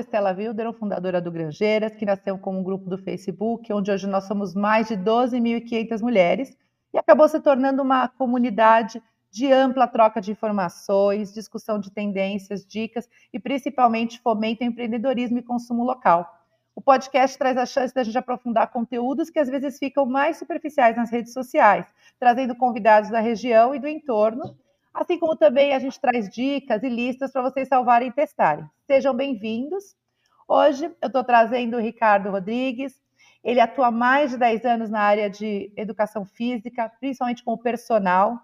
[0.00, 4.06] sou Estela Wilder, fundadora do Granjeiras, que nasceu como um grupo do Facebook, onde hoje
[4.06, 6.56] nós somos mais de 12.500 mulheres
[6.92, 13.08] e acabou se tornando uma comunidade de ampla troca de informações, discussão de tendências, dicas
[13.32, 16.26] e principalmente fomento ao empreendedorismo e consumo local.
[16.74, 20.96] O podcast traz a chance da gente aprofundar conteúdos que às vezes ficam mais superficiais
[20.96, 21.84] nas redes sociais,
[22.18, 24.56] trazendo convidados da região e do entorno,
[24.92, 28.64] assim como também a gente traz dicas e listas para vocês salvarem e testarem.
[28.86, 29.96] Sejam bem-vindos.
[30.48, 33.00] Hoje eu estou trazendo o Ricardo Rodrigues.
[33.42, 37.58] Ele atua há mais de 10 anos na área de educação física, principalmente com o
[37.58, 38.38] personal,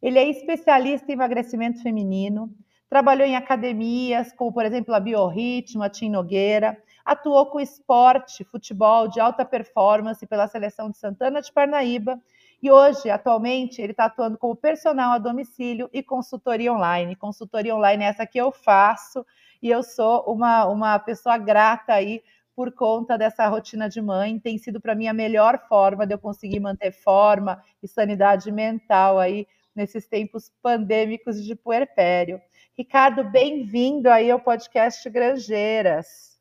[0.00, 2.54] ele é especialista em emagrecimento feminino,
[2.88, 9.08] trabalhou em academias, como por exemplo a Biorritmo, a Tim Nogueira, atuou com esporte, futebol
[9.08, 12.20] de alta performance pela seleção de Santana de Parnaíba
[12.60, 17.14] e hoje, atualmente, ele está atuando como personal a domicílio e consultoria online.
[17.14, 19.24] Consultoria online é essa que eu faço
[19.62, 22.20] e eu sou uma, uma pessoa grata aí
[22.56, 24.40] por conta dessa rotina de mãe.
[24.40, 29.20] Tem sido para mim a melhor forma de eu conseguir manter forma e sanidade mental
[29.20, 32.40] aí nesses tempos pandêmicos de puerpério.
[32.76, 36.36] Ricardo, bem-vindo aí ao podcast Granjeiras.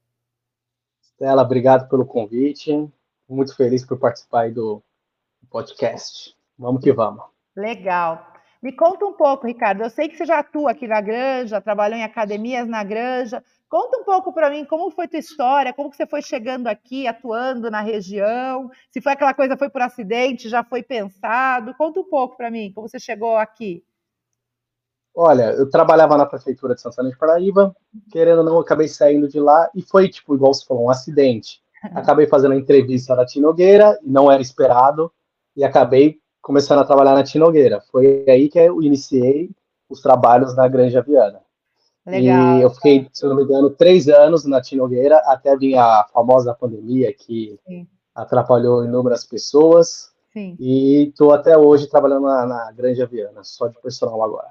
[1.00, 2.72] Stella, obrigado pelo convite.
[3.30, 4.82] Muito feliz por participar do
[5.50, 6.36] podcast.
[6.58, 7.24] Vamos que vamos.
[7.56, 8.26] Legal.
[8.62, 9.84] Me conta um pouco, Ricardo.
[9.84, 13.44] Eu sei que você já atua aqui na Granja, trabalhou em academias na Granja.
[13.70, 17.08] Conta um pouco para mim como foi tua história, como que você foi chegando aqui,
[17.08, 21.74] atuando na região, se foi aquela coisa foi por acidente, já foi pensado.
[21.76, 23.84] Conta um pouco para mim como você chegou aqui.
[25.14, 27.76] Olha, eu trabalhava na prefeitura de Santana de Paraíba,
[28.12, 31.62] querendo ou não, acabei saindo de lá e foi tipo igual você falou, um acidente.
[31.94, 35.12] Acabei fazendo a entrevista na Tinogueira e não era esperado
[35.58, 37.82] e acabei começando a trabalhar na Tinogueira.
[37.92, 39.50] Foi aí que eu iniciei
[39.90, 41.42] os trabalhos na Granja Viana.
[42.06, 42.60] Legal.
[42.60, 46.06] E eu fiquei, se eu não me engano, três anos na Tinogueira, até vir a
[46.14, 47.86] famosa pandemia que Sim.
[48.16, 50.14] atrapalhou inúmeras pessoas.
[50.32, 50.56] Sim.
[50.60, 54.50] E estou até hoje trabalhando na, na Granja Viana, só de personal agora.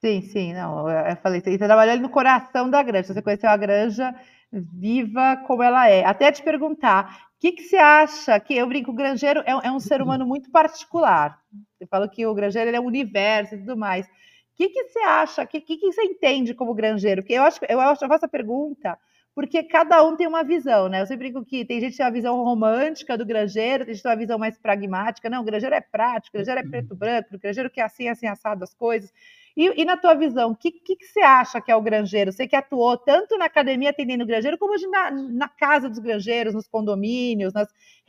[0.00, 3.56] Sim, sim, não, eu falei, você trabalhou ali no coração da granja, você conheceu a
[3.56, 4.12] granja
[4.52, 6.04] viva como ela é.
[6.04, 9.70] Até te perguntar, o que, que você acha que, eu brinco, o granjeiro é, é
[9.70, 11.38] um ser humano muito particular,
[11.78, 14.10] você falou que o granjeiro é um universo e tudo mais, o
[14.54, 15.42] que, que você acha?
[15.42, 17.22] O que, que, que, você entende como granjeiro?
[17.22, 18.98] Porque eu acho, eu acho, eu faço a pergunta
[19.34, 21.00] porque cada um tem uma visão, né?
[21.00, 24.02] Eu sempre digo que tem gente que tem uma visão romântica do granjeiro, tem gente
[24.02, 25.30] que tem uma visão mais pragmática.
[25.30, 28.26] Não, o granjeiro é prático, o granjeiro é preto branco, o granjeiro quer assim, assim,
[28.26, 29.10] assado as coisas.
[29.56, 32.32] E, e, na tua visão, o que, que, que, você acha que é o granjeiro?
[32.32, 35.98] Você que atuou tanto na academia atendendo o granjeiro, como hoje na, na casa dos
[35.98, 37.68] granjeiros, nos condomínios, nas,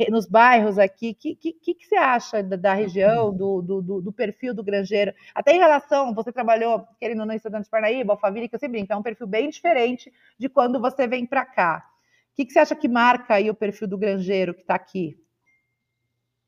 [0.09, 1.11] nos bairros aqui.
[1.11, 5.13] O que, que, que, você acha da, da região, do, do, do, perfil do granjeiro?
[5.35, 8.79] Até em relação, você trabalhou, querendo ou não, estudando de Parnaíba, Alphaville, que eu sempre
[8.79, 11.85] brinco, é um perfil bem diferente de quando você vem para cá.
[12.31, 15.22] O que, que você acha que marca aí o perfil do granjeiro que está aqui?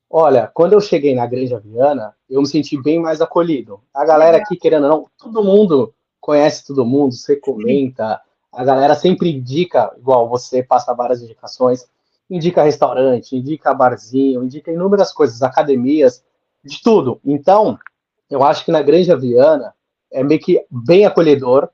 [0.08, 3.80] Olha, quando eu cheguei na Granja Viana, eu me senti bem mais acolhido.
[3.92, 8.20] A galera aqui, querendo ou não, todo mundo conhece todo mundo, você comenta,
[8.52, 11.86] a galera sempre indica, igual você passa várias indicações,
[12.28, 16.24] indica restaurante, indica barzinho, indica inúmeras coisas, academias,
[16.64, 17.20] de tudo.
[17.24, 17.78] Então,
[18.28, 19.74] eu acho que na Granja Viana
[20.12, 21.68] é meio que bem acolhedor,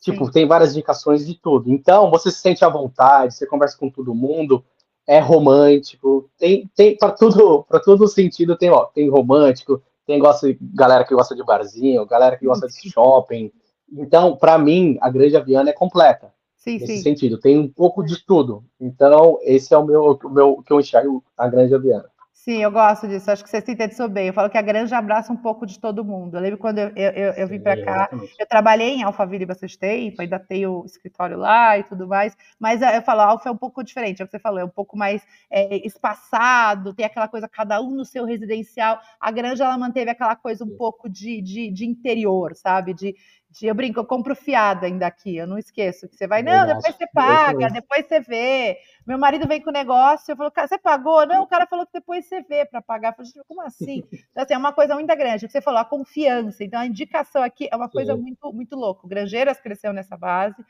[0.00, 0.30] tipo, Sim.
[0.30, 1.72] tem várias indicações de tudo.
[1.72, 4.64] Então, você se sente à vontade, você conversa com todo mundo,
[5.06, 10.48] é romântico, tem, tem para tudo, para todo sentido tem, ó, tem romântico, tem gosta,
[10.74, 13.52] galera que gosta de barzinho, galera que gosta de shopping.
[13.92, 16.32] Então, para mim, a Grande Aviana é completa.
[16.56, 17.02] Sim, nesse sim.
[17.02, 18.64] sentido, tem um pouco de tudo.
[18.80, 22.10] Então, esse é o meu, o meu que eu enxergo a Grande Aviana.
[22.48, 23.28] Sim, eu gosto disso.
[23.28, 24.28] Acho que você sintetizou bem.
[24.28, 26.36] Eu falo que a granja abraça um pouco de todo mundo.
[26.36, 28.08] Eu lembro quando eu, eu, eu, eu vim para cá,
[28.38, 32.82] eu trabalhei em Alphaville bastante tempo, ainda tenho o escritório lá e tudo mais, mas
[32.82, 34.68] eu falo, a Alfa é um pouco diferente, é o que você falou, é um
[34.68, 39.00] pouco mais é, espaçado, tem aquela coisa, cada um no seu residencial.
[39.20, 42.94] A granja, ela manteve aquela coisa um pouco de, de, de interior, sabe?
[42.94, 43.16] De,
[43.64, 46.08] eu brinco, eu compro fiado ainda aqui, eu não esqueço.
[46.08, 48.76] Que você vai, não, depois você paga, depois você vê.
[49.06, 51.26] Meu marido vem com o negócio, eu falo, cara, você pagou?
[51.26, 53.12] Não, o cara falou que depois você vê para pagar.
[53.12, 54.02] Eu falei, como assim?
[54.30, 55.44] Então, assim, é uma coisa muito grande.
[55.44, 56.62] O que você falou, a confiança.
[56.62, 59.06] Então, a indicação aqui é uma coisa muito, muito louca.
[59.06, 60.62] O Granjeiras cresceu nessa base.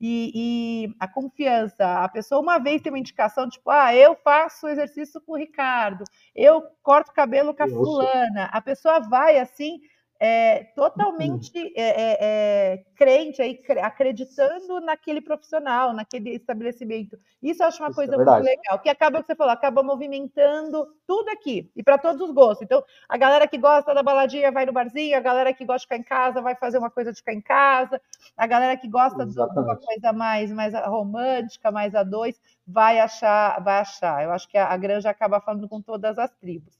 [0.00, 2.04] E, e, a confiança.
[2.04, 6.04] A pessoa uma vez tem uma indicação, tipo, ah, eu faço exercício com o Ricardo,
[6.34, 8.50] eu corto cabelo com a fulana.
[8.52, 9.80] A pessoa vai assim,
[10.20, 17.18] é, totalmente é, é, é, crente, aí, acreditando naquele profissional, naquele estabelecimento.
[17.42, 19.82] Isso eu acho uma Isso é coisa muito legal, que acaba, que você falou, acaba
[19.82, 22.62] movimentando tudo aqui, e para todos os gostos.
[22.62, 25.84] Então, a galera que gosta da baladinha vai no barzinho, a galera que gosta de
[25.84, 28.00] ficar em casa vai fazer uma coisa de ficar em casa,
[28.36, 33.62] a galera que gosta de uma coisa mais, mais romântica, mais a dois, vai achar,
[33.62, 34.22] vai achar.
[34.22, 36.72] Eu acho que a, a granja acaba falando com todas as tribos.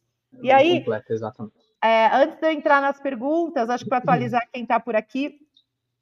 [0.42, 4.48] E aí, completo, exatamente é, antes de eu entrar nas perguntas, acho que para atualizar
[4.50, 5.38] quem está por aqui,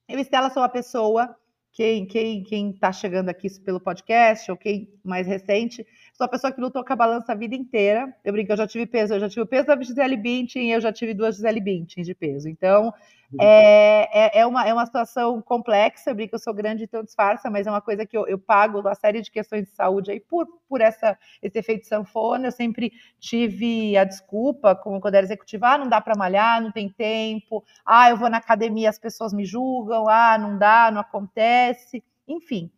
[0.09, 1.35] eu Estela sou a pessoa,
[1.73, 5.85] quem quem quem está chegando aqui pelo podcast, ou quem mais recente,
[6.15, 8.15] sou a pessoa que lutou com a balança a vida inteira.
[8.25, 10.81] Eu brinco, eu já tive peso, eu já tive o peso da Gisele Bündchen, eu
[10.81, 12.49] já tive duas Gisele Bündchen de peso.
[12.49, 12.95] Então,
[13.41, 17.51] é, é, é, uma, é uma situação complexa, eu brinco, eu sou grande então disfarça,
[17.51, 20.21] mas é uma coisa que eu, eu pago uma série de questões de saúde aí
[20.21, 22.49] por, por essa, esse efeito sanfona.
[22.49, 26.71] Eu sempre tive a desculpa, como quando era executiva, ah, não dá para malhar, não
[26.71, 31.01] tem tempo, ah, eu vou na academia, as pessoas me julgam, ah, não dá, não
[31.01, 32.71] acontece, enfim.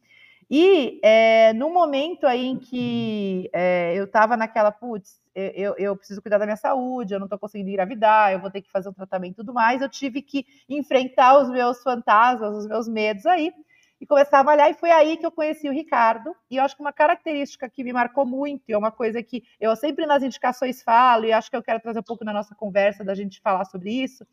[0.57, 6.23] E é, no momento aí em que é, eu estava naquela, putz, eu, eu, preciso
[6.23, 8.93] cuidar da minha saúde, eu não estou conseguindo engravidar, eu vou ter que fazer um
[8.93, 13.53] tratamento e tudo mais, eu tive que enfrentar os meus fantasmas, os meus medos aí,
[14.01, 16.77] e começar a malhar, e foi aí que eu conheci o Ricardo, e eu acho
[16.77, 20.85] que uma característica que me marcou muito, é uma coisa que eu sempre nas indicações
[20.85, 23.65] falo, e acho que eu quero trazer um pouco na nossa conversa, da gente falar
[23.65, 24.25] sobre isso,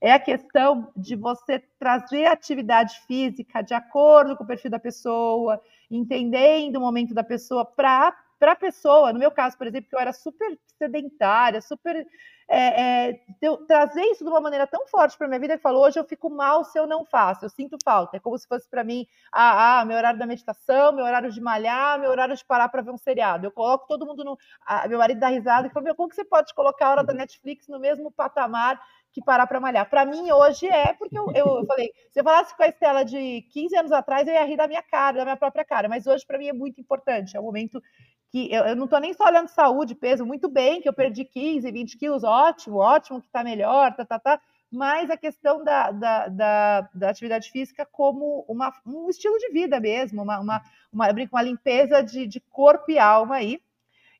[0.00, 4.78] é a questão de você trazer a atividade física de acordo com o perfil da
[4.78, 5.60] pessoa,
[5.90, 9.12] entendendo o momento da pessoa para para a pessoa.
[9.12, 12.06] No meu caso, por exemplo, que eu era super sedentária, super.
[12.50, 13.20] É, é,
[13.66, 16.30] trazer isso de uma maneira tão forte para minha vida que falou hoje eu fico
[16.30, 18.16] mal se eu não faço, eu sinto falta.
[18.16, 21.42] É como se fosse para mim, ah, ah, meu horário da meditação, meu horário de
[21.42, 23.46] malhar, meu horário de parar para ver um seriado.
[23.46, 24.38] Eu coloco todo mundo no.
[24.64, 27.04] Ah, meu marido dá risada e fala: meu, como que você pode colocar a hora
[27.04, 28.80] da Netflix no mesmo patamar
[29.12, 29.88] que parar para malhar.
[29.88, 33.42] Para mim, hoje é, porque eu, eu, falei, se eu falasse com a Estela de
[33.52, 36.26] 15 anos atrás, eu ia rir da minha cara, da minha própria cara, mas hoje
[36.26, 37.82] para mim é muito importante, é o momento
[38.30, 41.24] que eu, eu não estou nem só olhando saúde, peso, muito bem, que eu perdi
[41.24, 44.40] 15, 20 quilos, ótimo, ótimo que está melhor, tá, tá, tá,
[44.70, 49.80] mas a questão da, da, da, da atividade física como uma, um estilo de vida
[49.80, 50.62] mesmo, uma, uma,
[50.92, 53.60] uma, uma limpeza de, de corpo e alma aí,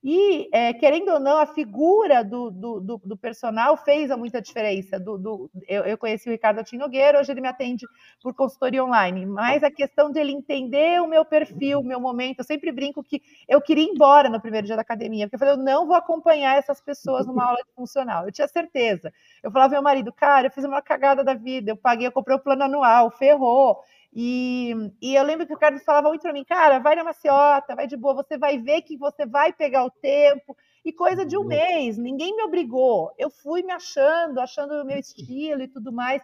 [0.02, 4.98] e, é, querendo ou não, a figura do, do, do, do personal fez muita diferença.
[4.98, 7.84] Do, do, eu, eu, conheci o Ricardo Tinogueira, hoje ele me atende
[8.22, 12.44] por consultoria online, mas a questão dele entender o meu perfil, o meu momento, eu
[12.44, 15.54] sempre brinco que eu queria ir embora no primeiro dia da academia, porque eu falei,
[15.54, 18.24] eu não vou acompanhar essas pessoas numa aula de funcional.
[18.24, 19.12] Eu tinha certeza.
[19.42, 22.36] Eu falava meu marido, cara, eu fiz uma cagada da vida, eu paguei, eu comprei
[22.36, 23.82] o plano anual, ferrou.
[24.12, 27.76] E, e, eu lembro que o Carlos falava muito para mim, cara, vai na maciota,
[27.76, 30.56] vai de boa, você vai ver que você vai pegar o tempo.
[30.84, 31.48] E coisa de um uhum.
[31.48, 33.12] mês, ninguém me obrigou.
[33.18, 36.22] Eu fui me achando, achando o meu estilo e tudo mais.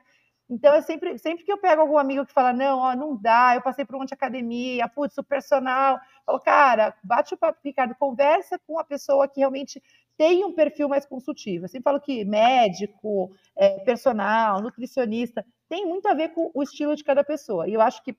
[0.49, 3.55] Então, eu sempre, sempre que eu pego algum amigo que fala, não, ó, não dá,
[3.55, 7.59] eu passei por um monte de academia, putz, o personal, falo, cara, bate o papo,
[7.65, 9.83] Ricardo, conversa com a pessoa que realmente
[10.19, 11.65] tem um perfil mais consultivo.
[11.65, 16.95] Eu sempre falo que médico, é, personal, nutricionista, tem muito a ver com o estilo
[16.95, 17.69] de cada pessoa.
[17.69, 18.17] E eu acho que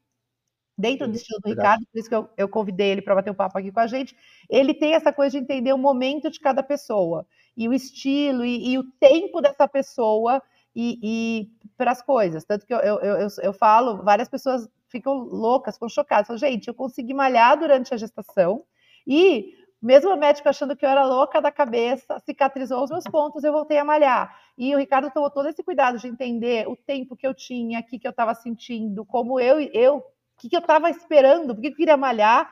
[0.77, 3.35] dentro do estilo do Ricardo, por isso que eu, eu convidei ele para bater um
[3.35, 4.13] papo aqui com a gente,
[4.49, 8.73] ele tem essa coisa de entender o momento de cada pessoa, e o estilo, e,
[8.73, 10.43] e o tempo dessa pessoa,
[10.75, 12.43] e, e para as coisas.
[12.43, 16.27] Tanto que eu, eu, eu, eu, falo, várias pessoas ficam loucas, ficam chocadas.
[16.27, 18.65] Falam, gente, eu consegui malhar durante a gestação,
[19.07, 19.53] e
[19.85, 23.51] mesmo o médico achando que eu era louca da cabeça, cicatrizou os meus pontos, eu
[23.53, 24.35] voltei a malhar.
[24.57, 27.83] E o Ricardo tomou todo esse cuidado de entender o tempo que eu tinha, o
[27.83, 30.03] que, que eu estava sentindo, como eu, eu, o
[30.39, 32.51] que, que eu estava esperando, porque eu queria malhar,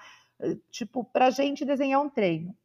[0.69, 2.55] tipo, para a gente desenhar um treino.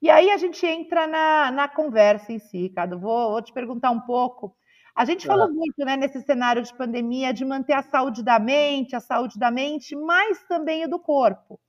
[0.00, 2.98] E aí a gente entra na, na conversa em si, Ricardo.
[2.98, 4.56] Vou, vou te perguntar um pouco.
[4.94, 8.96] A gente falou muito né, nesse cenário de pandemia de manter a saúde da mente,
[8.96, 11.60] a saúde da mente, mas também a do corpo.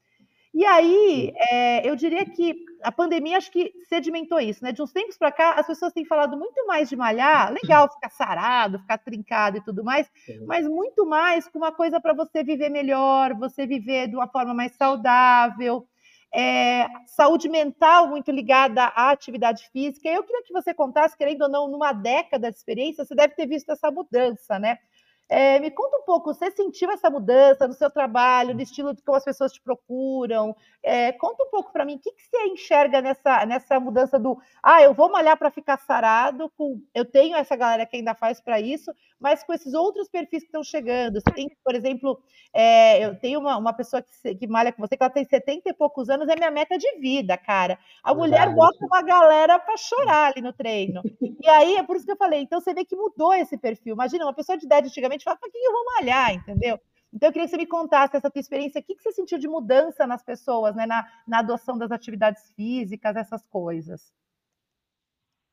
[0.55, 4.71] E aí, é, eu diria que a pandemia acho que sedimentou isso, né?
[4.71, 8.09] De uns tempos para cá, as pessoas têm falado muito mais de malhar, legal ficar
[8.09, 10.09] sarado, ficar trincado e tudo mais,
[10.45, 14.53] mas muito mais com uma coisa para você viver melhor, você viver de uma forma
[14.53, 15.85] mais saudável.
[16.33, 20.07] É, saúde mental muito ligada à atividade física.
[20.07, 23.45] Eu queria que você contasse, querendo ou não, numa década de experiência, você deve ter
[23.45, 24.77] visto essa mudança, né?
[25.27, 29.01] É, me conta um pouco, você sentiu essa mudança no seu trabalho, no estilo de
[29.01, 30.55] como as pessoas te procuram?
[30.83, 34.37] É, conta um pouco para mim, o que, que, você enxerga nessa, nessa mudança do,
[34.61, 38.39] ah, eu vou malhar para ficar sarado, com, eu tenho essa galera que ainda faz
[38.39, 41.19] para isso, mas com esses outros perfis que estão chegando.
[41.19, 42.21] Você tem, por exemplo,
[42.53, 45.69] é, eu tenho uma, uma pessoa que, que malha com você, que ela tem 70
[45.69, 47.79] e poucos anos, é minha meta de vida, cara.
[48.03, 51.01] A mulher bota uma galera para chorar ali no treino.
[51.41, 53.93] E aí, é por isso que eu falei, então você vê que mudou esse perfil.
[53.93, 56.79] Imagina, uma pessoa de idade antigamente fala, para quem eu vou malhar, entendeu?
[57.13, 59.37] Então, eu queria que você me contasse essa tua experiência, o que, que você sentiu
[59.37, 64.11] de mudança nas pessoas, né, na, na adoção das atividades físicas, essas coisas.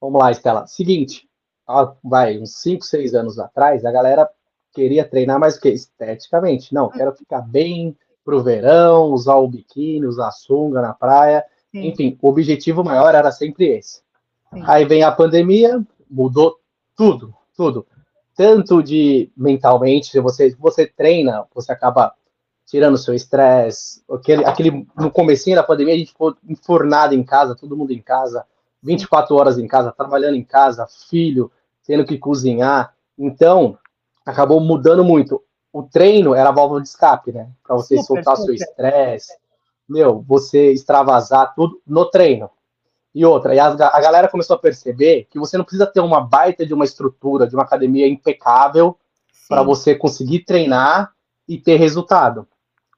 [0.01, 0.67] Vamos lá, Estela.
[0.67, 1.31] Seguinte,
[2.03, 4.29] vai, uns 5, 6 anos atrás, a galera
[4.73, 5.71] queria treinar mais o quê?
[5.71, 6.73] Esteticamente.
[6.75, 11.45] Não, quero ficar bem pro verão, usar o biquíni, usar a sunga na praia.
[11.71, 11.87] Sim.
[11.87, 14.03] Enfim, o objetivo maior era sempre esse.
[14.53, 14.63] Sim.
[14.67, 16.59] Aí vem a pandemia, mudou
[16.97, 17.87] tudo, tudo.
[18.35, 22.15] Tanto de mentalmente, se você, você treina, você acaba
[22.67, 24.03] tirando seu estresse.
[24.11, 28.01] Aquele, aquele, no comecinho da pandemia, a gente ficou enfornado em casa, todo mundo em
[28.01, 28.47] casa,
[28.83, 31.51] 24 horas em casa, trabalhando em casa, filho,
[31.87, 32.95] tendo que cozinhar.
[33.19, 33.79] Então,
[34.27, 35.43] acabou mudando muito.
[35.73, 37.49] O treino era a válvula de escape, né?
[37.63, 38.59] Para você super, soltar super.
[38.59, 39.33] seu estresse,
[39.89, 42.51] meu, você extravasar tudo no treino.
[43.15, 46.21] E outra, e a, a galera começou a perceber que você não precisa ter uma
[46.21, 48.97] baita de uma estrutura, de uma academia impecável
[49.49, 51.13] para você conseguir treinar
[51.47, 52.49] e ter resultado.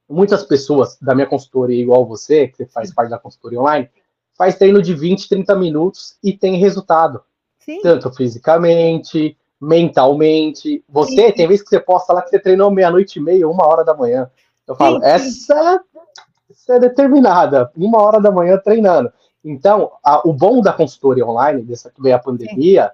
[0.09, 3.91] Muitas pessoas da minha consultoria, igual você, que faz parte da consultoria online,
[4.37, 7.23] faz treino de 20, 30 minutos e tem resultado.
[7.59, 7.81] Sim.
[7.81, 10.85] Tanto fisicamente, mentalmente.
[10.89, 11.33] Você, sim.
[11.33, 13.95] tem vezes que você posta lá que você treinou meia-noite e meia, uma hora da
[13.95, 14.31] manhã.
[14.67, 15.81] Eu falo, sim, essa,
[16.51, 19.13] essa, é determinada, uma hora da manhã treinando.
[19.45, 22.93] Então, a, o bom da consultoria online, dessa que veio a pandemia,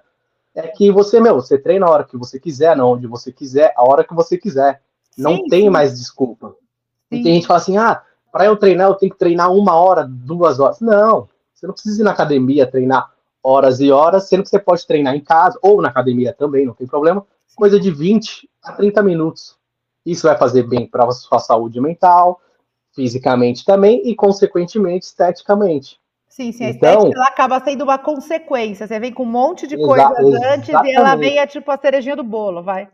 [0.53, 3.73] é que você, meu, você treina a hora que você quiser, não onde você quiser,
[3.75, 4.81] a hora que você quiser.
[5.17, 6.55] Não tem mais desculpa.
[7.09, 9.75] E tem gente que fala assim, ah, para eu treinar, eu tenho que treinar uma
[9.75, 10.79] hora, duas horas.
[10.79, 11.27] Não,
[11.61, 13.11] você não precisa ir na academia treinar
[13.43, 16.73] horas e horas, sendo que você pode treinar em casa ou na academia também, não
[16.73, 17.25] tem problema.
[17.55, 19.55] Coisa de 20 a 30 minutos.
[20.03, 22.41] Isso vai fazer bem para a sua saúde mental,
[22.93, 25.99] fisicamente também e, consequentemente, esteticamente.
[26.27, 28.87] Sim, sim, a então, estética ela acaba sendo uma consequência.
[28.87, 32.15] Você vem com um monte de coisas antes e ela vem é tipo a cerejinha
[32.15, 32.89] do bolo, vai.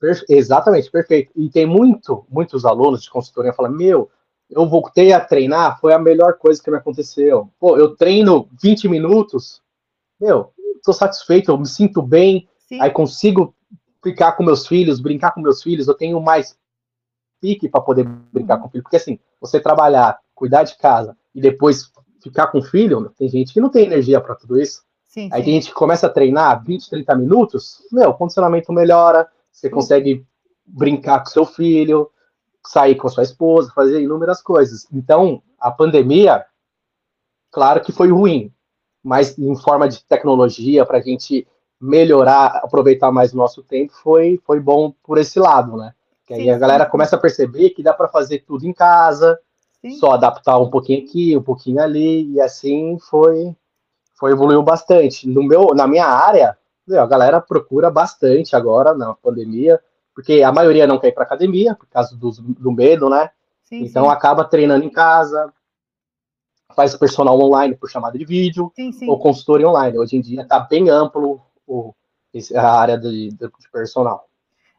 [0.00, 1.30] Per exatamente, perfeito.
[1.36, 4.10] E tem muito, muitos alunos de consultoria falam, meu,
[4.50, 7.50] eu voltei a treinar, foi a melhor coisa que me aconteceu.
[7.58, 9.62] Pô, eu treino 20 minutos,
[10.20, 10.52] meu,
[10.84, 12.80] tô satisfeito, eu me sinto bem, Sim.
[12.80, 13.54] aí consigo
[14.02, 16.56] ficar com meus filhos, brincar com meus filhos, eu tenho mais
[17.40, 21.40] pique para poder brincar com o filho, porque assim, você trabalhar, cuidar de casa e
[21.40, 21.90] depois
[22.22, 24.82] ficar com o filho, tem gente que não tem energia para tudo isso.
[25.04, 25.44] Sim, aí sim.
[25.44, 30.26] tem gente começa a treinar 20, 30 minutos, meu, o condicionamento melhora, você consegue
[30.66, 32.10] brincar com seu filho,
[32.66, 34.86] sair com a sua esposa, fazer inúmeras coisas.
[34.92, 36.44] Então, a pandemia,
[37.50, 38.52] claro que foi ruim,
[39.02, 41.46] mas em forma de tecnologia, para a gente
[41.80, 45.92] melhorar, aproveitar mais o nosso tempo, foi, foi bom por esse lado, né?
[46.26, 49.38] Que aí a galera começa a perceber que dá para fazer tudo em casa,
[49.82, 49.90] sim.
[49.96, 53.54] só adaptar um pouquinho aqui, um pouquinho ali, e assim foi,
[54.14, 55.28] foi evoluiu bastante.
[55.28, 56.56] No meu, na minha área,
[56.90, 59.78] a galera procura bastante agora na pandemia,
[60.14, 63.30] porque a maioria não quer ir para academia, por causa do, do medo, né?
[63.64, 64.10] Sim, então sim.
[64.10, 65.52] acaba treinando em casa,
[66.74, 69.98] faz personal online por chamada de vídeo, sim, ou consultoria online.
[69.98, 71.94] Hoje em dia está bem amplo o,
[72.54, 74.28] a área de, de, personal.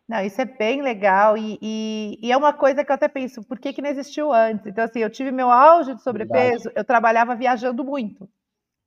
[0.07, 3.43] Não, isso é bem legal e, e, e, é uma coisa que eu até penso,
[3.43, 4.67] por que, que não existiu antes?
[4.67, 6.75] Então, assim, eu tive meu auge de sobrepeso, Verdade.
[6.75, 8.29] eu trabalhava viajando muito.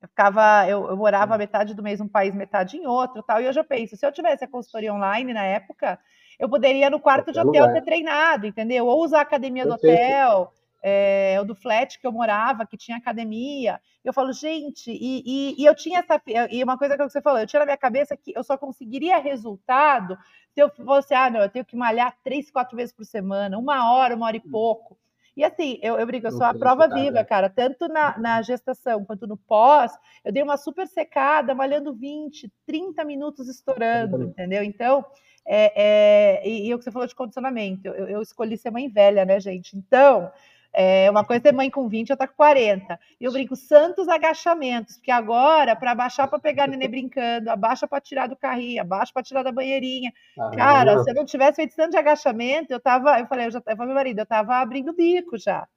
[0.01, 3.41] Eu ficava, eu, eu morava metade do mês num país, metade em outro, tal.
[3.41, 5.99] E hoje eu penso, se eu tivesse a consultoria online na época,
[6.39, 7.73] eu poderia no quarto de hotel lugar.
[7.73, 8.87] ter treinado, entendeu?
[8.87, 12.97] Ou usar a academia do hotel, é, o do flat que eu morava, que tinha
[12.97, 13.79] academia.
[14.03, 16.21] Eu falo, gente, e, e, e, eu tinha essa.
[16.49, 19.17] E uma coisa que você falou, eu tinha na minha cabeça que eu só conseguiria
[19.17, 20.17] resultado
[20.53, 23.91] se eu fosse, ah, não, eu tenho que malhar três, quatro vezes por semana, uma
[23.93, 24.97] hora, uma hora e pouco.
[25.39, 27.49] E assim, eu, eu brinco, eu sou a prova viva, cara.
[27.49, 33.05] Tanto na, na gestação quanto no pós, eu dei uma super secada, malhando 20, 30
[33.05, 34.61] minutos estourando, entendeu?
[34.61, 35.05] Então,
[35.47, 38.89] é, é, e, e o que você falou de condicionamento, eu, eu escolhi ser mãe
[38.89, 39.77] velha, né, gente?
[39.77, 40.29] Então,
[40.73, 42.99] é, uma coisa é mãe com 20, outra com 40.
[43.19, 48.01] E eu brinco, santos agachamentos, porque agora, para abaixar para pegar nenê brincando, abaixa para
[48.01, 50.13] tirar do carrinho, abaixa para tirar da banheirinha.
[50.37, 53.51] Ah, Cara, se eu não tivesse feito tanto de agachamento, eu tava, eu falei, eu
[53.51, 55.67] já, eu falei, meu marido, eu tava abrindo o bico já.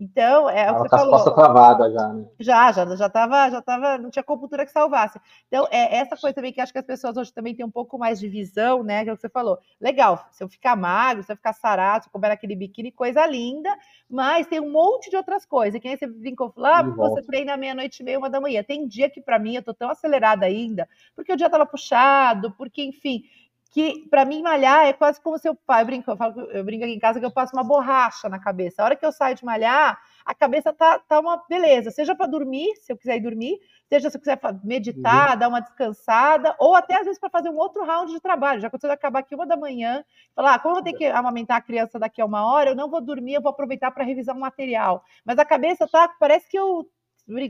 [0.00, 1.12] Então, é Ela o que você falou.
[1.12, 2.24] Costa travada já, né?
[2.40, 5.20] Já, já, já tava, já tava, não tinha compultura que salvasse.
[5.46, 7.98] Então, é essa coisa também que acho que as pessoas hoje também têm um pouco
[7.98, 9.04] mais de visão, né?
[9.04, 9.58] Que é o que você falou.
[9.78, 13.26] Legal, se eu ficar magro, se eu ficar sarado, se eu comer aquele biquíni, coisa
[13.26, 13.68] linda,
[14.08, 15.74] mas tem um monte de outras coisas.
[15.74, 18.62] E quem você brincou, falou, ah, você treina meia-noite e meia, uma da manhã.
[18.62, 22.52] Tem dia que para mim eu tô tão acelerada ainda, porque o dia tava puxado,
[22.52, 23.22] porque, enfim,
[23.70, 25.82] que para mim malhar é quase como seu pai.
[25.82, 28.38] Eu brinco, eu, falo, eu brinco aqui em casa que eu passo uma borracha na
[28.38, 28.82] cabeça.
[28.82, 31.92] A hora que eu saio de malhar, a cabeça tá, tá uma beleza.
[31.92, 35.38] Seja para dormir, se eu quiser ir dormir, seja se eu quiser meditar, uhum.
[35.38, 38.60] dar uma descansada, ou até às vezes para fazer um outro round de trabalho.
[38.60, 41.06] Já aconteceu de acabar aqui uma da manhã, falar, ah, como eu vou ter que
[41.06, 44.02] amamentar a criança daqui a uma hora, eu não vou dormir, eu vou aproveitar para
[44.02, 45.04] revisar um material.
[45.24, 46.88] Mas a cabeça tá, parece que eu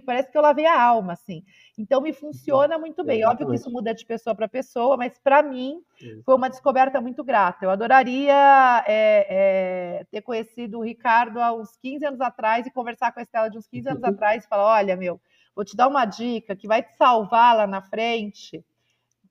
[0.05, 1.43] parece que eu lavei a alma, assim.
[1.79, 3.25] Então me funciona muito bem.
[3.25, 5.81] Óbvio que isso muda de pessoa para pessoa, mas para mim
[6.25, 7.65] foi uma descoberta muito grata.
[7.65, 13.13] Eu adoraria é, é, ter conhecido o Ricardo há uns 15 anos atrás e conversar
[13.13, 15.21] com a Estela de uns 15 anos atrás e falar: olha, meu,
[15.55, 18.65] vou te dar uma dica que vai te salvar lá na frente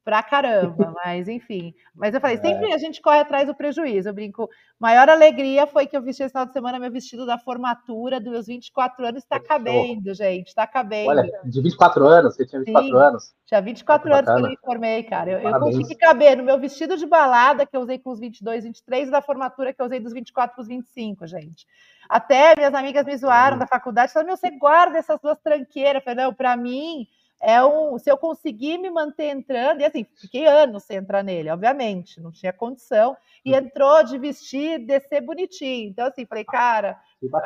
[0.09, 1.71] pra caramba, mas enfim.
[1.93, 2.41] Mas eu falei, é.
[2.41, 4.09] sempre a gente corre atrás do prejuízo.
[4.09, 4.49] Eu brinco,
[4.79, 8.31] maior alegria foi que eu vesti esse final de semana meu vestido da formatura dos
[8.31, 9.21] meus 24 anos.
[9.21, 11.09] Está cabendo, gente, está cabendo.
[11.09, 13.35] Olha, de 24 anos, você tinha 24 Sim, anos.
[13.45, 15.29] Tinha 24 anos que eu me formei, cara.
[15.29, 18.63] Eu, eu, consegui caber no meu vestido de balada que eu usei com os 22,
[18.63, 21.67] 23 e da formatura que eu usei dos 24 para os 25, gente.
[22.09, 26.01] Até minhas amigas me zoaram da faculdade, falaram, meu, você guarda essas duas tranqueiras.
[26.01, 27.05] Eu falei, não, para mim
[27.41, 31.49] é um, se eu conseguir me manter entrando, e assim, fiquei anos sem entrar nele,
[31.49, 33.15] obviamente, não tinha condição,
[33.45, 33.57] e uhum.
[33.57, 35.89] entrou de vestir, descer bonitinho.
[35.89, 36.99] Então, assim, falei, cara,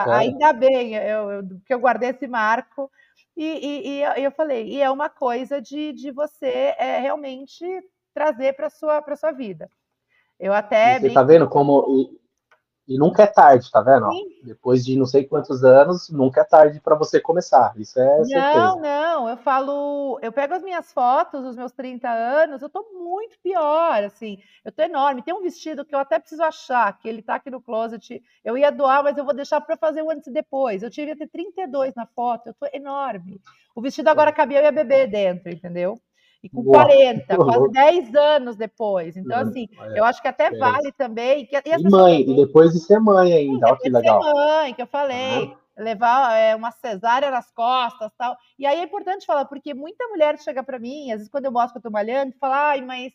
[0.08, 2.90] ainda bem eu, eu, que eu guardei esse marco.
[3.38, 7.66] E, e, e, eu falei, e é uma coisa de, de você é, realmente
[8.14, 9.70] trazer para a sua, sua vida.
[10.40, 11.00] Eu até.
[11.00, 12.20] Você está vendo como
[12.88, 14.08] e nunca é tarde, tá vendo?
[14.44, 17.74] Depois de não sei quantos anos, nunca é tarde para você começar.
[17.78, 18.80] Isso é Não, certeza.
[18.80, 23.40] não, eu falo, eu pego as minhas fotos dos meus 30 anos, eu tô muito
[23.42, 24.38] pior, assim.
[24.64, 25.24] Eu tô enorme.
[25.24, 28.22] Tem um vestido que eu até preciso achar, que ele tá aqui no closet.
[28.44, 30.84] Eu ia doar, mas eu vou deixar para fazer o antes e depois.
[30.84, 33.42] Eu tive até 32 na foto, eu tô enorme.
[33.76, 36.00] O vestido agora cabia eu ia beber dentro, entendeu?
[36.44, 39.16] E com Uau, 40, quase 10 anos depois.
[39.16, 40.58] Então, assim, eu acho que até é.
[40.58, 41.46] vale também.
[41.46, 44.22] Que, e, e mãe, e depois de ser mãe ainda, olha que legal.
[44.22, 45.56] Ser mãe, que eu falei.
[45.76, 48.38] Levar é, uma cesárea nas costas tal.
[48.60, 51.52] E aí é importante falar, porque muita mulher chega para mim, às vezes quando eu
[51.52, 53.14] mostro que eu tô malhando, fala, ai, mas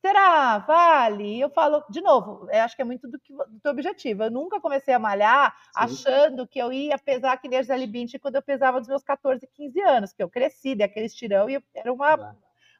[0.00, 0.58] será?
[0.58, 1.40] Vale?
[1.40, 4.22] Eu falo, de novo, eu acho que é muito do, que, do teu objetivo.
[4.22, 5.70] Eu nunca comecei a malhar Sim.
[5.74, 9.02] achando que eu ia pesar que nem a Gisele Bündchen quando eu pesava dos meus
[9.02, 12.36] 14, 15 anos, que eu cresci, daquele estirão, e era uma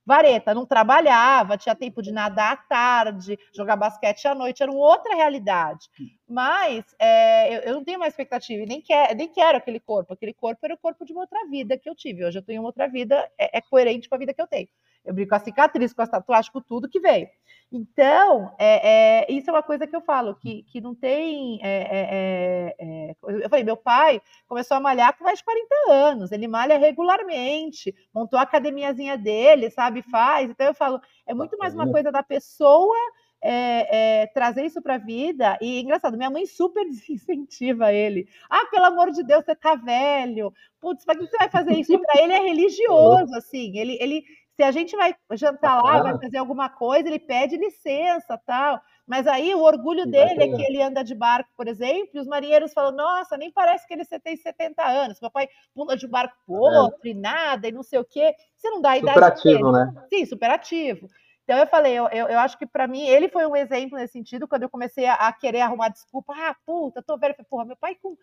[0.07, 4.81] vareta, não trabalhava, tinha tempo de nadar à tarde, jogar basquete à noite, era uma
[4.81, 5.89] outra realidade.
[6.29, 10.13] Mas é, eu, eu, não tenho mais expectativa e nem, quer, nem quero aquele corpo.
[10.13, 12.25] Aquele corpo era o corpo de uma outra vida que eu tive.
[12.25, 14.69] Hoje eu tenho uma outra vida, é, é coerente com a vida que eu tenho.
[15.07, 17.29] Eu brinco com a cicatriz, com as tatuagens, com tudo que veio.
[17.71, 21.59] Então, é, é, isso é uma coisa que eu falo, que, que não tem.
[21.63, 25.69] É, é, é, é eu falei, meu pai começou a malhar com mais de 40
[25.89, 30.51] anos, ele malha regularmente, montou a academiazinha dele, sabe, faz.
[30.51, 32.97] Então eu falo, é muito mais uma coisa da pessoa
[33.43, 35.59] é, é, trazer isso para a vida.
[35.61, 38.29] E engraçado, minha mãe super desincentiva ele.
[38.49, 40.53] Ah, pelo amor de Deus, você tá velho.
[40.81, 41.99] Putz, para que você vai fazer isso?
[41.99, 43.77] Para ele é religioso, assim.
[43.79, 44.25] Ele, ele,
[44.57, 48.81] se a gente vai jantar lá, vai fazer alguma coisa, ele pede licença, tal.
[49.07, 52.27] Mas aí o orgulho dele é que ele anda de barco, por exemplo, e os
[52.27, 55.21] marinheiros falam: nossa, nem parece que ele tem 70 anos.
[55.21, 56.81] Meu pai pula de um barco pro é.
[56.81, 57.09] outro é.
[57.11, 58.35] e nada, e não sei o quê.
[58.57, 59.15] Você não dá a idade.
[59.15, 59.93] Superativo, né?
[60.09, 61.09] Sim, superativo.
[61.45, 64.15] Então eu falei, eu, eu, eu, acho que para mim ele foi um exemplo nesse
[64.15, 66.35] sentido, quando eu comecei a, a querer arrumar desculpa.
[66.37, 67.37] Ah, puta, tô velho.
[67.49, 68.17] Porra, meu pai com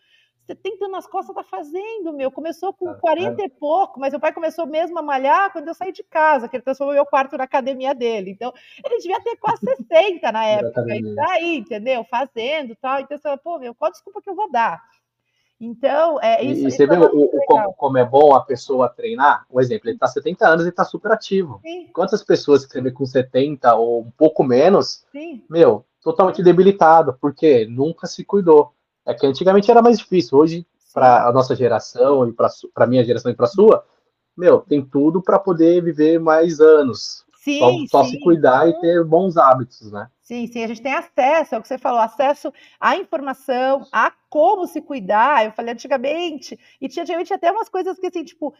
[0.46, 2.30] 70 nas costas tá fazendo, meu.
[2.30, 3.46] Começou com 40 é.
[3.46, 6.56] e pouco, mas meu pai começou mesmo a malhar quando eu saí de casa, que
[6.56, 8.32] ele transformou meu quarto na academia dele.
[8.32, 8.54] Então,
[8.84, 10.86] ele devia ter quase 60 na época.
[10.90, 12.04] E tá aí, entendeu?
[12.04, 13.00] Fazendo tal.
[13.00, 14.82] Então, você fala, pô, meu, qual desculpa que eu vou dar?
[15.60, 16.68] Então, é isso.
[16.68, 19.46] E, você vê é o, o, como é bom a pessoa treinar?
[19.50, 21.62] Um exemplo, ele está 70 anos e está super ativo.
[21.62, 21.88] Sim.
[21.94, 25.42] Quantas pessoas que você vê com 70 ou um pouco menos, Sim.
[25.50, 28.74] meu, totalmente debilitado, porque nunca se cuidou.
[29.06, 30.38] É que antigamente era mais difícil.
[30.38, 33.86] Hoje, para a nossa geração e para a minha geração e para a sua,
[34.36, 37.26] meu, tem tudo para poder viver mais anos.
[37.44, 38.12] Sim, só, só sim.
[38.12, 40.08] se cuidar e ter bons hábitos, né?
[40.22, 44.10] Sim, sim, a gente tem acesso, é o que você falou, acesso à informação, a
[44.30, 45.44] como se cuidar.
[45.44, 48.56] Eu falei antigamente, e tinha antigamente até umas coisas que assim, tipo,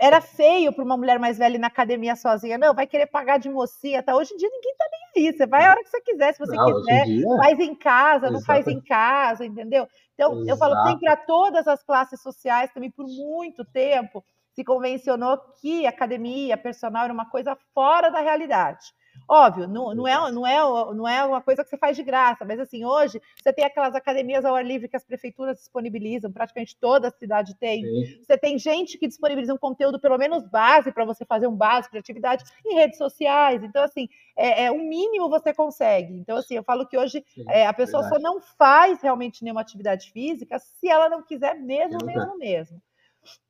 [0.00, 2.56] era feio para uma mulher mais velha ir na academia sozinha.
[2.56, 4.16] Não, vai querer pagar de mocinha, tá?
[4.16, 5.36] Hoje em dia ninguém tá nem aí.
[5.36, 8.30] Você vai a hora que você quiser, se você não, quiser, dia, faz em casa,
[8.30, 9.86] não faz em casa, entendeu?
[10.14, 10.48] Então, Exato.
[10.48, 15.86] eu falo, tem para todas as classes sociais também por muito tempo se convencionou que
[15.86, 18.94] academia, personal era uma coisa fora da realidade.
[19.28, 22.44] Óbvio, não, não, é, não, é, não é uma coisa que você faz de graça,
[22.44, 26.76] mas assim, hoje você tem aquelas academias ao ar livre que as prefeituras disponibilizam, praticamente
[26.78, 27.82] toda a cidade tem.
[27.82, 28.22] Sim.
[28.22, 31.92] Você tem gente que disponibiliza um conteúdo, pelo menos base, para você fazer um básico
[31.92, 33.62] de atividade em redes sociais.
[33.62, 36.12] Então, assim, é, é o mínimo você consegue.
[36.14, 38.22] Então, assim, eu falo que hoje Sim, é, a pessoa verdade.
[38.22, 42.82] só não faz realmente nenhuma atividade física se ela não quiser mesmo, mesmo, mesmo.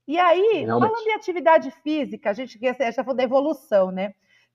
[0.06, 0.90] E aí, Realmente.
[0.90, 4.14] falando de atividade física, a gente já falou da evolução, né?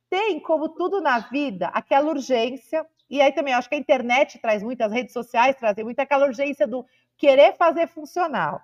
[0.09, 4.63] tem, como tudo na vida, aquela urgência, e aí também acho que a internet traz
[4.63, 6.85] muito, as redes sociais trazem muito aquela urgência do
[7.17, 8.61] querer fazer funcional.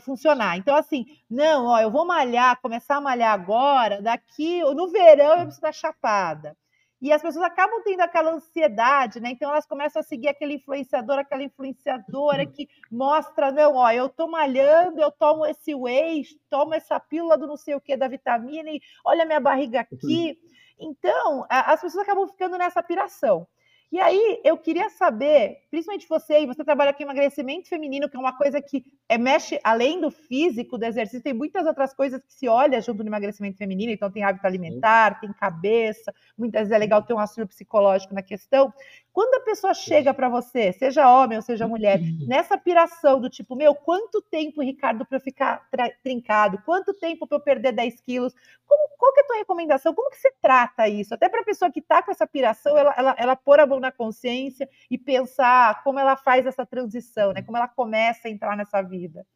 [0.00, 0.58] Funcionar.
[0.58, 5.42] Então, assim, não, ó, eu vou malhar, começar a malhar agora, daqui, no verão eu
[5.44, 6.54] preciso da chapada.
[7.00, 9.30] E as pessoas acabam tendo aquela ansiedade, né?
[9.30, 14.28] Então elas começam a seguir aquele influenciador, aquela influenciadora que mostra, não, ó, eu tô
[14.28, 18.70] malhando, eu tomo esse whey, tomo essa pílula do não sei o que da vitamina,
[18.70, 20.38] e olha minha barriga aqui.
[20.78, 23.46] Então, as pessoas acabam ficando nessa piração.
[23.92, 28.20] E aí, eu queria saber, principalmente você, e você trabalha com emagrecimento feminino, que é
[28.20, 32.32] uma coisa que é, mexe além do físico, do exercício, tem muitas outras coisas que
[32.32, 36.78] se olha junto no emagrecimento feminino, então tem hábito alimentar, tem cabeça, muitas vezes é
[36.78, 38.72] legal ter um auxílio psicológico na questão.
[39.12, 43.56] Quando a pessoa chega para você, seja homem ou seja mulher, nessa piração do tipo,
[43.56, 45.68] meu, quanto tempo, Ricardo, para eu ficar
[46.02, 46.62] trincado?
[46.64, 48.32] Quanto tempo para eu perder 10 quilos?
[48.66, 49.92] Como, qual que é a tua recomendação?
[49.94, 51.12] Como que você trata isso?
[51.12, 53.80] Até para a pessoa que está com essa piração, ela, ela, ela pôr a mão
[53.80, 57.42] na consciência e pensar como ela faz essa transição, né?
[57.42, 59.26] Como ela começa a entrar nessa vida.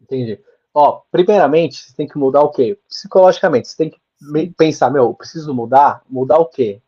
[0.00, 0.42] Entendi.
[0.72, 2.78] Ó, primeiramente, você tem que mudar o quê?
[2.88, 4.00] Psicologicamente, você tem que
[4.56, 6.02] pensar, meu, preciso mudar?
[6.08, 6.80] Mudar o quê?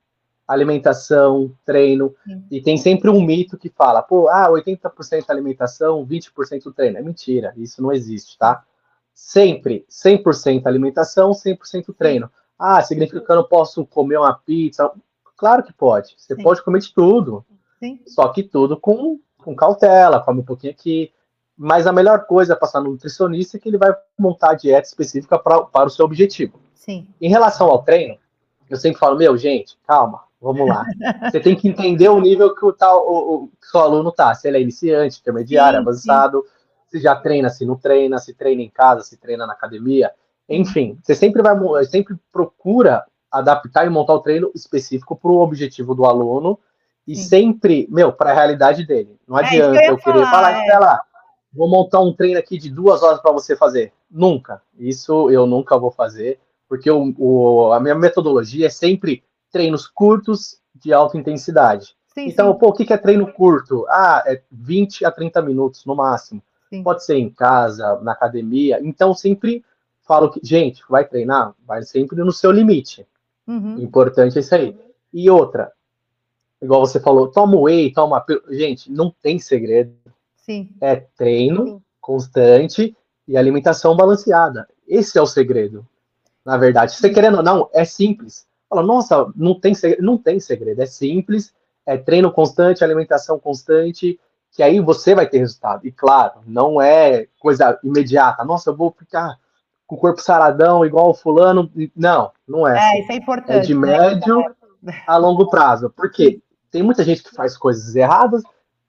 [0.52, 2.44] Alimentação, treino, Sim.
[2.50, 6.98] e tem sempre um mito que fala, pô, ah, 80% alimentação, 20% treino.
[6.98, 8.62] É mentira, isso não existe, tá?
[9.14, 12.30] Sempre 100% alimentação, 100% treino.
[12.58, 14.90] Ah, significa que eu não posso comer uma pizza?
[15.36, 16.14] Claro que pode.
[16.18, 16.42] Você Sim.
[16.42, 17.44] pode comer de tudo.
[17.80, 18.00] Sim.
[18.06, 21.12] Só que tudo com, com cautela, come um pouquinho aqui.
[21.56, 24.86] Mas a melhor coisa é passar no nutricionista é que ele vai montar a dieta
[24.86, 26.60] específica pra, para o seu objetivo.
[26.74, 27.08] Sim.
[27.20, 28.18] Em relação ao treino,
[28.68, 30.84] eu sempre falo, meu, gente, calma, vamos lá.
[31.30, 34.34] Você tem que entender o nível que o, tal, o, o seu aluno tá.
[34.34, 36.98] Se ele é iniciante, intermediário, sim, avançado, sim.
[36.98, 40.10] se já treina, se não treina, se treina em casa, se treina na academia.
[40.48, 45.94] Enfim, você sempre vai, sempre procura adaptar e montar o treino específico para o objetivo
[45.94, 46.58] do aluno
[47.06, 47.22] e Sim.
[47.22, 49.16] sempre, meu, para a realidade dele.
[49.26, 50.78] Não é adianta eu, eu querer falar, é.
[50.78, 51.00] lá,
[51.52, 53.92] vou montar um treino aqui de duas horas para você fazer.
[54.10, 54.60] Nunca.
[54.78, 60.58] Isso eu nunca vou fazer, porque o, o, a minha metodologia é sempre treinos curtos
[60.74, 61.94] de alta intensidade.
[62.14, 62.58] Sim, então, sim.
[62.58, 63.86] pô, o que é treino curto?
[63.88, 66.42] Ah, é 20 a 30 minutos no máximo.
[66.68, 66.82] Sim.
[66.82, 68.80] Pode ser em casa, na academia.
[68.82, 69.64] Então, sempre
[70.02, 71.54] falo que, gente, vai treinar?
[71.66, 73.06] Vai sempre no seu limite.
[73.46, 73.78] Uhum.
[73.78, 74.76] Importante é isso aí.
[75.12, 75.72] E outra,
[76.60, 78.24] igual você falou, toma whey, toma.
[78.50, 79.94] Gente, não tem segredo.
[80.36, 80.70] Sim.
[80.80, 81.82] É treino Sim.
[82.00, 82.96] constante
[83.28, 84.68] e alimentação balanceada.
[84.86, 85.86] Esse é o segredo.
[86.44, 88.46] Na verdade, você querendo ou não, é simples.
[88.72, 90.02] Fala, nossa, não tem segredo.
[90.02, 90.80] Não tem segredo.
[90.80, 91.52] É simples,
[91.84, 94.18] é treino constante, alimentação constante,
[94.50, 95.86] que aí você vai ter resultado.
[95.86, 98.42] E claro, não é coisa imediata.
[98.46, 99.38] Nossa, eu vou ficar
[99.86, 101.70] com o corpo saradão, igual o fulano.
[101.94, 102.72] Não, não é.
[102.72, 103.00] É, assim.
[103.02, 103.52] isso é importante.
[103.52, 103.80] É de né?
[103.80, 104.38] médio
[104.82, 105.02] né?
[105.06, 105.92] a longo prazo.
[105.94, 108.42] Porque tem muita gente que faz coisas erradas,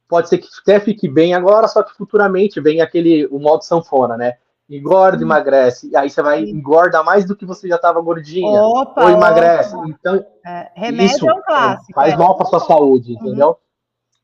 [0.08, 4.16] pode ser que até fique bem agora, só que futuramente vem aquele, o modo sanfona,
[4.16, 4.38] né?
[4.78, 5.28] Engorda, hum.
[5.28, 9.10] emagrece, e aí você vai engorda mais do que você já estava gordinha, opa, ou
[9.10, 9.76] emagrece.
[9.76, 9.88] Opa.
[9.88, 11.94] Então, é, remédio isso é um clássico.
[11.94, 12.18] Faz é.
[12.18, 13.20] mal para sua saúde, uhum.
[13.20, 13.58] entendeu?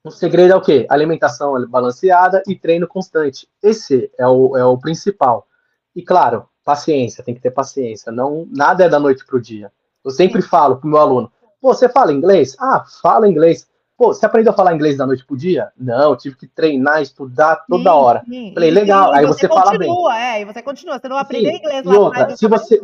[0.03, 0.87] O segredo é o quê?
[0.89, 3.47] Alimentação balanceada e treino constante.
[3.61, 5.45] Esse é o, é o principal.
[5.95, 8.11] E claro, paciência, tem que ter paciência.
[8.11, 9.71] Não, nada é da noite para o dia.
[10.03, 11.31] Eu sempre falo para o meu aluno:
[11.61, 12.55] Pô, você fala inglês?
[12.59, 13.68] Ah, fala inglês.
[13.99, 15.73] Pô, você aprendeu a falar inglês da noite pro dia?
[15.77, 18.23] Não, eu tive que treinar, estudar toda sim, hora.
[18.23, 19.91] Sim, Falei, legal, aí você, você fala bem.
[20.13, 22.81] É, e você continua, você não aprendeu inglês lá e outra, se você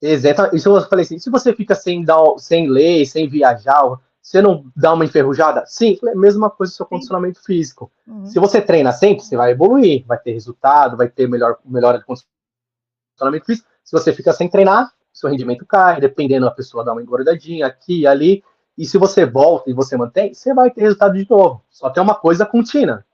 [0.00, 3.82] Exato, isso eu falei assim, se você fica sem, dar, sem ler, sem viajar,
[4.22, 5.64] você não dá uma enferrujada?
[5.66, 7.92] Sim, é a mesma coisa do seu condicionamento físico.
[8.06, 8.24] Uhum.
[8.24, 12.04] Se você treina sempre, você vai evoluir, vai ter resultado, vai ter melhor, melhora de
[12.04, 13.68] condicionamento físico.
[13.84, 18.00] Se você fica sem treinar, seu rendimento cai, dependendo da pessoa dar uma engordadinha aqui
[18.00, 18.42] e ali.
[18.76, 21.62] E se você volta e você mantém, você vai ter resultado de novo.
[21.70, 23.04] Só é uma coisa contínua.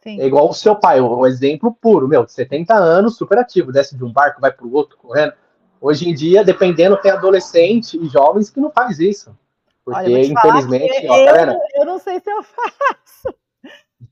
[0.00, 0.20] Sim.
[0.20, 3.96] É igual o seu pai, um exemplo puro, meu, de 70 anos, super ativo, desce
[3.96, 5.32] de um barco, vai para o outro correndo.
[5.80, 9.36] Hoje em dia, dependendo, tem adolescente e jovens que não faz isso.
[9.84, 11.52] Porque, Olha, infelizmente, ó, tá vendo?
[11.52, 13.34] Eu, eu não sei se eu faço.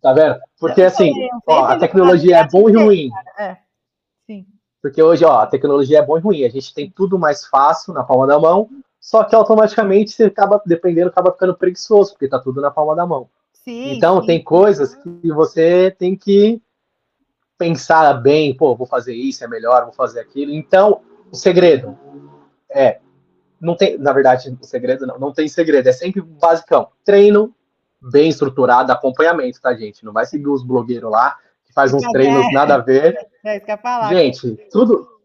[0.00, 0.38] Tá vendo?
[0.58, 1.12] Porque, assim,
[1.46, 3.10] ó, a tecnologia é bom e ruim.
[3.38, 3.56] É,
[4.26, 4.46] sim.
[4.82, 6.44] Porque hoje, ó, a tecnologia é bom e ruim.
[6.44, 8.68] A gente tem tudo mais fácil na palma da mão,
[9.06, 13.06] só que automaticamente você acaba, dependendo, acaba ficando preguiçoso, porque tá tudo na palma da
[13.06, 13.28] mão.
[13.52, 14.26] Sim, então sim.
[14.26, 16.60] tem coisas que você tem que
[17.56, 20.50] pensar bem, pô, vou fazer isso, é melhor, vou fazer aquilo.
[20.50, 21.96] Então, o segredo
[22.68, 22.98] é
[23.60, 26.88] não tem, na verdade, o segredo não, não tem segredo, é sempre basicão.
[27.04, 27.54] Treino
[28.02, 30.04] bem estruturado, acompanhamento, tá, gente?
[30.04, 33.16] Não vai seguir os blogueiros lá que faz uns treinos nada a ver.
[33.44, 34.12] É isso que eu falar.
[34.12, 35.15] Gente, tudo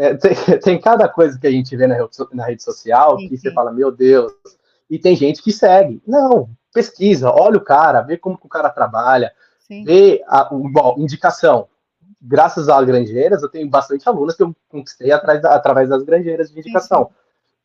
[0.00, 0.34] é, tem,
[0.64, 1.96] tem, cada coisa que a gente vê na,
[2.32, 3.42] na rede social sim, que sim.
[3.42, 4.32] você fala, meu Deus.
[4.88, 6.02] E tem gente que segue.
[6.06, 9.84] Não, pesquisa, olha o cara, vê como o cara trabalha, sim.
[9.84, 11.68] vê a, bom, indicação.
[12.20, 16.58] Graças às granjeiras, eu tenho bastante alunos que eu conquistei através, através das granjeiras de
[16.58, 17.10] indicação.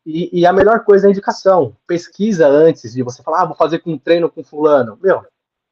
[0.04, 1.74] E, e, a melhor coisa é a indicação.
[1.86, 4.98] Pesquisa antes de você falar, ah, vou fazer com um treino com fulano.
[5.02, 5.24] Meu,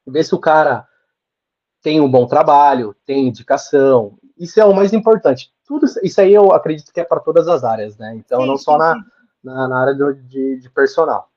[0.05, 0.85] vê se o cara
[1.81, 4.17] tem um bom trabalho, tem indicação.
[4.37, 5.54] Isso é o mais importante.
[5.65, 8.13] Tudo isso aí eu acredito que é para todas as áreas, né?
[8.15, 9.05] Então, sim, não só sim, na,
[9.43, 11.29] na, na, área de, de personal.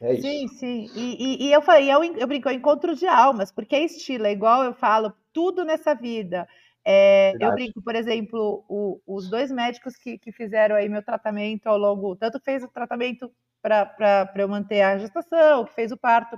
[0.00, 0.90] É sim, sim.
[0.94, 4.32] E, e, e, eu falei, eu, eu brinco, encontro de almas, porque é estilo, é
[4.32, 6.46] igual eu falo, tudo nessa vida
[6.84, 11.66] é, eu brinco, por exemplo, o, os dois médicos que, que, fizeram aí meu tratamento
[11.66, 13.32] ao longo, tanto fez o tratamento
[13.62, 16.36] para eu manter a gestação, que fez o parto.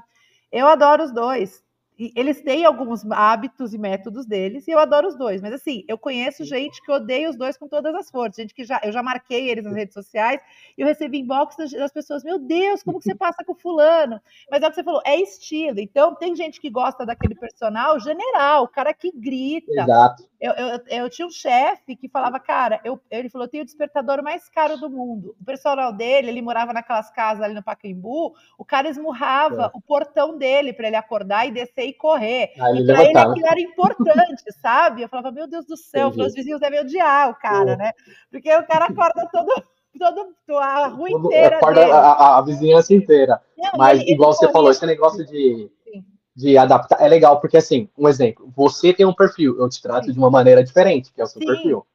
[0.53, 1.65] Eu adoro os dois
[1.99, 5.41] eles têm alguns hábitos e métodos deles, e eu adoro os dois.
[5.41, 8.37] Mas assim, eu conheço gente que odeia os dois com todas as forças.
[8.37, 10.41] Gente que já, eu já marquei eles nas redes sociais
[10.77, 14.21] e eu recebi inbox das, das pessoas: Meu Deus, como que você passa com fulano?
[14.51, 15.81] Mas é o que você falou, é estilo.
[15.81, 19.73] Então, tem gente que gosta daquele personal general, o cara que grita.
[19.73, 20.29] Exato.
[20.39, 23.67] Eu, eu, eu tinha um chefe que falava, cara, eu, ele falou: eu tenho o
[23.67, 25.35] despertador mais caro do mundo.
[25.41, 29.77] O personal dele, ele morava naquelas casas ali no Pacaembu, o cara esmurrava é.
[29.77, 32.53] o portão dele para ele acordar e descer e correr.
[32.59, 35.03] Ah, e para ele aquilo era importante, sabe?
[35.03, 37.77] Eu falava, meu Deus do céu, os vizinhos devem odiar o cara, é.
[37.77, 37.93] né?
[38.31, 39.51] Porque o cara acorda todo.
[39.99, 40.27] Todo,
[40.59, 41.57] a rua inteira.
[41.57, 43.41] Acorda a, a, vizinhança inteira.
[43.57, 45.71] Não, Mas, ele, igual ele você falou, esse negócio de,
[46.37, 50.05] de adaptar é legal, porque assim, um exemplo, você tem um perfil, eu te trato
[50.05, 50.13] Sim.
[50.13, 51.47] de uma maneira diferente, que é o seu Sim.
[51.47, 51.87] perfil.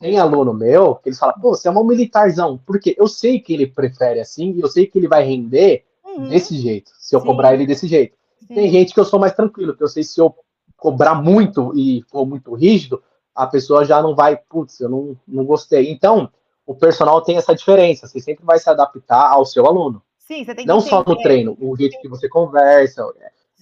[0.00, 3.54] Tem aluno meu que eles falam, pô, você é um militarzão, porque eu sei que
[3.54, 6.28] ele prefere assim, e eu sei que ele vai render uhum.
[6.28, 8.16] desse jeito, se eu cobrar ele desse jeito.
[8.48, 10.34] Tem gente que eu sou mais tranquilo, que eu sei se eu
[10.76, 13.02] cobrar muito e for muito rígido,
[13.34, 15.90] a pessoa já não vai, putz, eu não, não gostei.
[15.90, 16.30] Então,
[16.66, 20.02] o personal tem essa diferença, você sempre vai se adaptar ao seu aluno.
[20.18, 23.02] Sim, você tem que Não só no treino, o jeito que você conversa,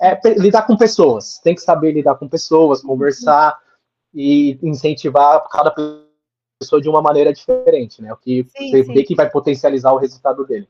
[0.00, 3.58] é, é, lidar com pessoas, tem que saber lidar com pessoas, conversar
[4.12, 5.74] e incentivar cada
[6.58, 8.12] pessoa de uma maneira diferente, né?
[8.12, 8.94] O que sim, você sim.
[8.94, 10.68] vê que vai potencializar o resultado dele.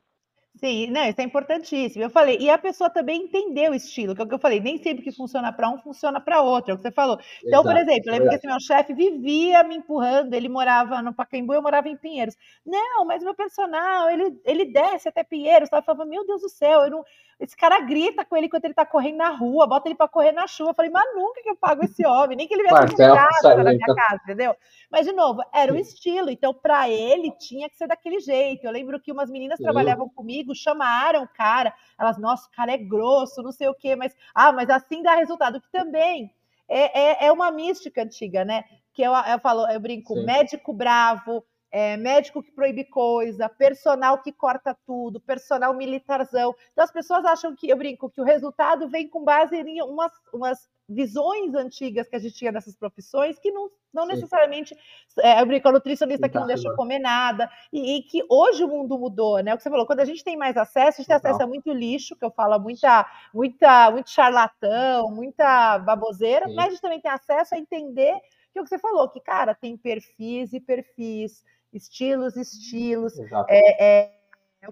[0.57, 2.05] Sim, não, isso é importantíssimo.
[2.05, 4.61] Eu falei, e a pessoa também entendeu o estilo, que é o que eu falei,
[4.61, 7.19] nem sempre que funciona para um, funciona para outro, é o que você falou.
[7.39, 11.03] Então, Exato, por exemplo, eu lembro que esse meu chefe vivia me empurrando, ele morava
[11.03, 12.37] no Pacaembu, eu morava em Pinheiros.
[12.65, 16.83] Não, mas meu personal, ele, ele desce até Pinheiros, eu falava, meu Deus do céu,
[16.83, 17.05] eu não,
[17.41, 20.33] esse cara grita com ele enquanto ele tá correndo na rua, bota ele para correr
[20.33, 20.71] na chuva.
[20.71, 23.55] Eu falei, mas nunca que eu pago esse homem, nem que ele viesse de graça
[23.57, 23.95] na minha então.
[23.95, 24.57] casa, entendeu?
[24.91, 26.31] Mas, de novo, era o estilo.
[26.31, 28.65] Então, para ele, tinha que ser daquele jeito.
[28.65, 31.73] Eu lembro que umas meninas trabalhavam comigo, chamaram o cara.
[31.97, 35.15] Elas, nossa, o cara é grosso, não sei o quê, mas, ah, mas assim dá
[35.15, 35.61] resultado.
[35.61, 36.35] Que também
[36.69, 38.65] é, é, é uma mística antiga, né?
[38.93, 40.25] Que eu, eu falo, eu brinco, Sim.
[40.25, 46.55] médico bravo, é, médico que proíbe coisa, personal que corta tudo, personal militarzão.
[46.73, 50.13] Então as pessoas acham que, eu brinco, que o resultado vem com base em umas,
[50.33, 54.77] umas visões antigas que a gente tinha dessas profissões que não, não necessariamente.
[55.21, 58.69] É, eu brinco, a nutricionista que não deixa comer nada, e, e, que hoje o
[58.69, 59.55] mundo mudou, né?
[59.55, 61.47] O que você falou, quando a gente tem mais acesso, a gente tem acesso a
[61.47, 66.55] muito lixo, que eu falo, muita, muita, muito charlatão, muita baboseira, Sim.
[66.55, 68.21] mas a gente também tem acesso a entender
[68.53, 71.43] que é o que você falou, que, cara, tem perfis e perfis
[71.73, 73.19] estilos, estilos.
[73.49, 74.13] É, é,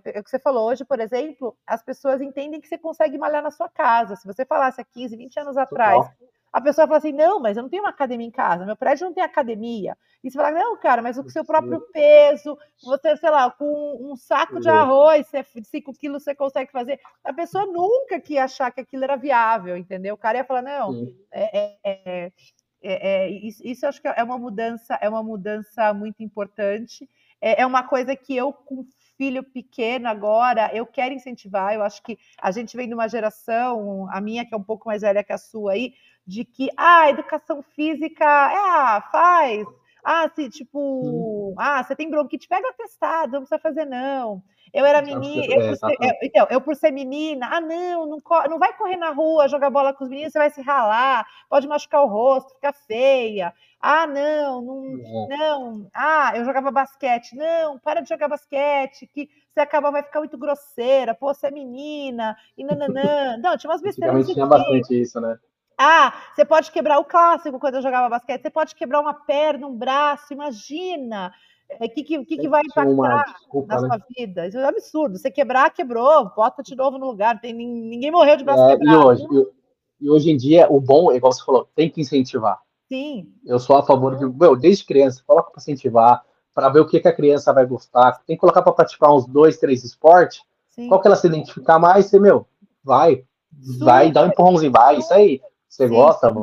[0.05, 3.43] é, o que você falou hoje, por exemplo, as pessoas entendem que você consegue malhar
[3.43, 4.17] na sua casa.
[4.17, 6.07] Se você falasse há 15, 20 anos atrás,
[6.53, 9.07] a pessoa fala assim: não, mas eu não tenho uma academia em casa, meu prédio
[9.07, 9.97] não tem academia.
[10.23, 14.17] E você fala: não, cara, mas o seu próprio peso, você, sei lá, com um
[14.17, 17.01] saco de arroz de 5 quilos você consegue fazer.
[17.25, 20.15] A pessoa nunca que ia achar que aquilo era viável, entendeu?
[20.15, 22.33] O cara ia falar: não, é, é, é
[22.83, 27.09] é, é, isso, isso acho que é uma mudança, é uma mudança muito importante.
[27.41, 28.85] É, é uma coisa que eu, com
[29.23, 31.73] filho pequeno agora, eu quero incentivar.
[31.73, 34.89] Eu acho que a gente vem de uma geração, a minha que é um pouco
[34.89, 35.95] mais velha que a sua aí,
[36.27, 39.65] de que ah, educação física, é, ah, faz.
[40.05, 41.55] Ah, se tipo, hum.
[41.57, 44.43] ah, você tem bronquite, pega atestado, não precisa fazer não.
[44.73, 48.19] Eu era menina, eu por, ser, eu, então, eu por ser menina, ah, não, não,
[48.49, 51.69] não vai correr na rua, jogar bola com os meninos, você vai se ralar, pode
[51.69, 53.53] machucar o rosto, ficar feia.
[53.79, 55.91] Ah, não, não, não.
[55.93, 57.37] Ah, eu jogava basquete.
[57.37, 61.51] Não, para de jogar basquete, que você acaba, vai ficar muito grosseira, pô, você é
[61.51, 63.37] menina, e nananã.
[63.43, 64.27] Não, tinha umas besteiras.
[64.27, 65.37] tinha bastante isso, né?
[65.77, 69.67] Ah, você pode quebrar o clássico quando eu jogava basquete, você pode quebrar uma perna,
[69.67, 71.35] um braço, imagina.
[71.81, 73.89] O é, que, que, que, vai impactar desculpa, na né?
[73.89, 74.47] sua vida?
[74.47, 75.19] Isso é um absurdo.
[75.19, 77.41] Você quebrar, quebrou, bota de novo no lugar.
[77.41, 78.99] Tem, ninguém morreu de braço é, quebrado.
[78.99, 82.61] E hoje, e, e, hoje em dia, o bom, igual você falou, tem que incentivar.
[82.89, 83.33] Sim.
[83.45, 86.23] Eu sou a favor de, meu, desde criança, coloca para incentivar,
[86.55, 88.23] para ver o que, que a criança vai gostar.
[88.27, 90.43] Tem que colocar para praticar uns dois, três esportes.
[90.69, 90.89] Sim.
[90.89, 92.47] Qual que ela se identificar mais, você, meu,
[92.85, 93.25] vai,
[93.61, 93.85] Super.
[93.85, 95.41] vai, dá um empurrãozinho, vai, isso aí.
[95.69, 95.95] Você Sim.
[95.95, 96.35] gosta,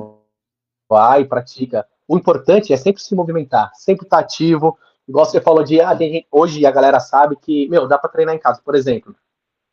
[0.87, 1.85] vai, pratica.
[2.07, 4.75] O importante é sempre se movimentar, sempre estar tá ativo.
[5.09, 5.97] Igual você falou de, ah,
[6.31, 8.61] hoje a galera sabe que, meu, dá para treinar em casa.
[8.63, 9.15] Por exemplo,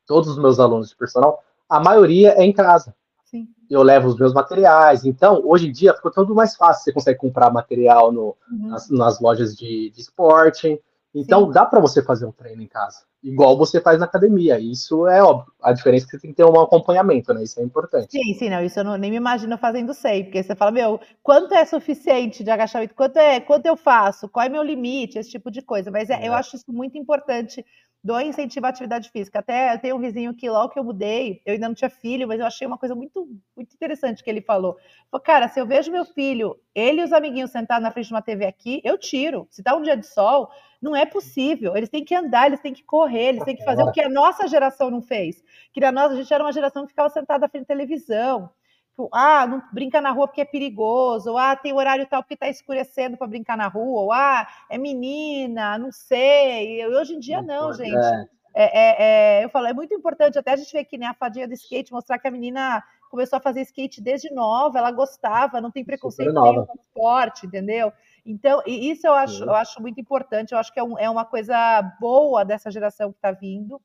[0.07, 2.97] todos os meus alunos de personal, a maioria é em casa.
[3.27, 3.47] Sim.
[3.69, 5.05] Eu levo os meus materiais.
[5.05, 6.85] Então, hoje em dia, ficou tudo mais fácil.
[6.85, 8.69] Você consegue comprar material no, uhum.
[8.69, 10.81] nas, nas, lojas de, de esporte.
[11.19, 11.53] Então, Sim.
[11.53, 14.59] dá para você fazer um treino em casa igual você faz na academia.
[14.59, 15.53] Isso é óbvio.
[15.61, 17.43] A diferença é que você tem que ter um acompanhamento, né?
[17.43, 18.13] Isso é importante.
[18.13, 18.63] Sim, sim, não.
[18.63, 22.45] Isso eu não, nem me imagino fazendo sem, porque você fala, meu, quanto é suficiente
[22.45, 22.95] de agachamento?
[22.95, 24.29] Quanto é, quanto eu faço?
[24.29, 25.19] Qual é meu limite?
[25.19, 25.91] Esse tipo de coisa.
[25.91, 26.29] Mas é, é.
[26.29, 27.65] eu acho isso muito importante
[28.05, 29.41] do incentivo à atividade física.
[29.41, 32.29] Até eu tenho um vizinho que logo que eu mudei, eu ainda não tinha filho,
[32.29, 34.77] mas eu achei uma coisa muito, muito interessante que ele falou.
[35.11, 38.15] Falou, cara, se eu vejo meu filho, ele e os amiguinhos sentados na frente de
[38.15, 39.49] uma TV aqui, eu tiro.
[39.51, 40.49] Se tá um dia de sol,
[40.87, 41.77] não é possível.
[41.77, 44.09] Eles têm que andar, eles têm que correr, eles têm que fazer o que a
[44.09, 45.43] nossa geração não fez.
[45.73, 48.51] Que a nossa, a gente era uma geração que ficava sentada na frente da televisão.
[48.91, 52.33] Tipo, ah, não brinca na rua porque é perigoso, ou ah, tem horário tal porque
[52.33, 56.81] está escurecendo para brincar na rua, ou ah, é menina, não sei.
[56.81, 57.95] E hoje em dia não, gente.
[57.95, 58.37] É.
[58.59, 58.97] É, é,
[59.41, 61.53] é, eu falo, é muito importante, até a gente vê que né, a fadinha do
[61.53, 65.85] skate, mostrar que a menina começou a fazer skate desde nova, ela gostava, não tem
[65.85, 67.93] preconceito nenhum com esporte, entendeu?
[68.27, 71.25] Então, isso eu acho, eu acho muito importante, eu acho que é, um, é uma
[71.25, 73.81] coisa boa dessa geração que está vindo.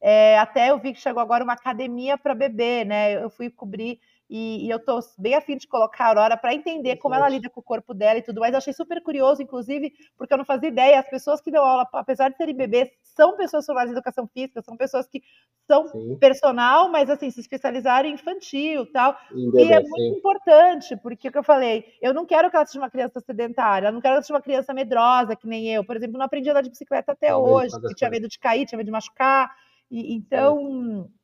[0.00, 3.14] É, até eu vi que chegou agora uma academia para bebê, né?
[3.24, 3.98] Eu fui cobrir
[4.28, 7.48] e, e, eu tô bem afim de colocar a Aurora para entender como ela lida
[7.48, 8.52] com o corpo dela e tudo mais.
[8.52, 10.98] Eu achei super curioso, inclusive, porque eu não fazia ideia.
[10.98, 14.60] As pessoas que dão aula, apesar de serem bebês, são pessoas formadas em educação física,
[14.62, 15.22] são pessoas que
[15.64, 16.16] são sim.
[16.18, 19.16] personal, mas assim, se especializaram em infantil tal.
[19.32, 20.18] Em bebê, e é muito sim.
[20.18, 23.88] importante, porque o que eu falei, eu não quero que ela seja uma criança sedentária,
[23.88, 25.84] eu não quero que ela seja uma criança medrosa, que nem eu.
[25.84, 28.66] Por exemplo, não aprendi a andar de bicicleta até hoje, porque tinha medo de cair,
[28.66, 29.54] tinha medo de machucar.
[29.88, 31.08] E, então.
[31.12, 31.15] É,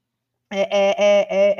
[0.61, 0.95] é,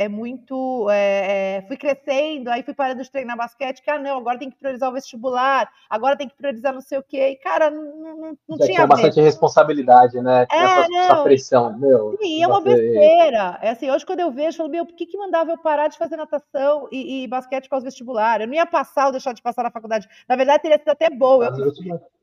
[0.01, 0.89] é, é, muito.
[0.91, 4.51] É, é, fui crescendo, aí fui parando de treinar basquete, que ah, não, agora tem
[4.51, 7.31] que priorizar o vestibular, agora tem que priorizar não sei o quê.
[7.31, 8.87] E, cara, não, não, não tinha.
[8.87, 10.47] bastante responsabilidade, né?
[10.51, 12.17] É, essa, essa, pressão, meu.
[12.21, 13.59] Sim, é uma besteira.
[13.63, 15.89] É assim, hoje quando eu vejo, eu falo, meu, por que, que mandava eu parar
[15.89, 18.41] de fazer natação e, e basquete com os vestibular?
[18.41, 20.07] Eu não ia passar ou deixar de passar na faculdade.
[20.29, 21.43] Na verdade, teria sido até bom.
[21.43, 21.53] Eu,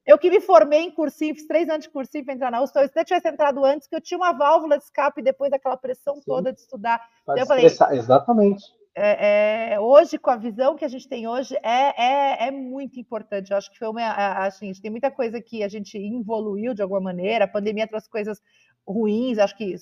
[0.10, 2.74] eu que me formei em cursinho, fiz três anos de cursinho para entrar na USP,
[2.74, 6.16] se eu tivesse entrado antes, que eu tinha uma válvula de escape depois daquela pressão
[6.16, 6.24] Sim.
[6.26, 7.00] toda de estudar.
[7.22, 8.64] Então, eu falei, exatamente.
[8.96, 13.00] É, é, hoje, com a visão que a gente tem hoje, é, é, é muito
[13.00, 13.52] importante.
[13.52, 14.02] Eu acho que foi uma.
[14.46, 17.88] Assim, a gente tem muita coisa que a gente evoluiu de alguma maneira, a pandemia
[17.88, 18.42] trouxe coisas
[18.88, 19.76] ruins, acho que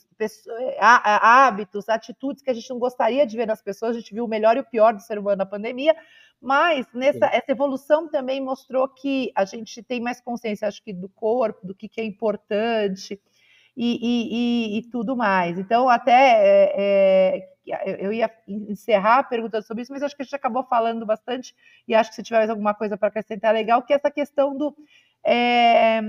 [0.80, 4.28] hábitos, atitudes que a gente não gostaria de ver nas pessoas, a gente viu o
[4.28, 5.96] melhor e o pior do ser humano na pandemia,
[6.42, 11.10] mas nessa essa evolução também mostrou que a gente tem mais consciência, acho que, do
[11.10, 13.20] corpo, do que, que é importante
[13.76, 15.58] e, e, e, e tudo mais.
[15.58, 17.50] Então, até é,
[18.00, 21.56] eu ia encerrar perguntando sobre isso, mas acho que a gente acabou falando bastante,
[21.88, 24.56] e acho que se tiver mais alguma coisa para acrescentar legal, que é essa questão
[24.56, 24.76] do
[25.24, 26.00] é,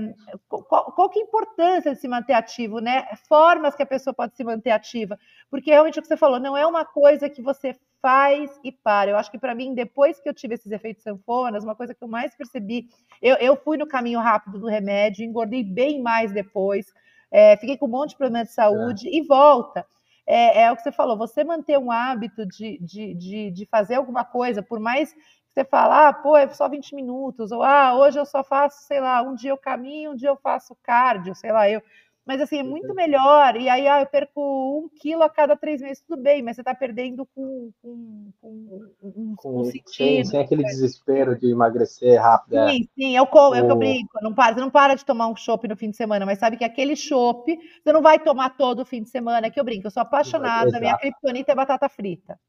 [0.69, 3.07] qual, qual, que é a importância de se manter ativo, né?
[3.27, 5.17] Formas que a pessoa pode se manter ativa,
[5.49, 9.09] porque realmente o que você falou não é uma coisa que você faz e para.
[9.09, 12.03] Eu acho que para mim, depois que eu tive esses efeitos sanfonas, uma coisa que
[12.03, 12.87] eu mais percebi,
[13.19, 16.93] eu, eu fui no caminho rápido do remédio, engordei bem mais depois,
[17.31, 19.17] é, fiquei com um monte de problema de saúde é.
[19.17, 19.83] e volta.
[20.27, 23.95] É, é, o que você falou, você manter um hábito de, de, de, de fazer
[23.95, 25.15] alguma coisa, por mais
[25.59, 29.01] você fala, ah, pô, é só 20 minutos, ou ah, hoje eu só faço, sei
[29.01, 31.81] lá, um dia eu caminho, um dia eu faço cardio, sei lá, eu.
[32.25, 33.55] Mas assim, é muito melhor.
[33.55, 36.61] E aí, ah, eu perco um quilo a cada três meses, tudo bem, mas você
[36.61, 39.89] está perdendo com, com, com, um, com sentido.
[39.89, 42.55] Sem, sem aquele desespero de emagrecer rápido.
[42.55, 42.69] É.
[42.69, 44.11] Sim, sim, é é o que eu brinco.
[44.21, 46.55] Não para, você não para de tomar um chopp no fim de semana, mas sabe
[46.55, 49.87] que aquele chopp você não vai tomar todo o fim de semana, que eu brinco.
[49.87, 50.81] Eu sou apaixonada, Exato.
[50.81, 52.39] minha criptonita é batata frita.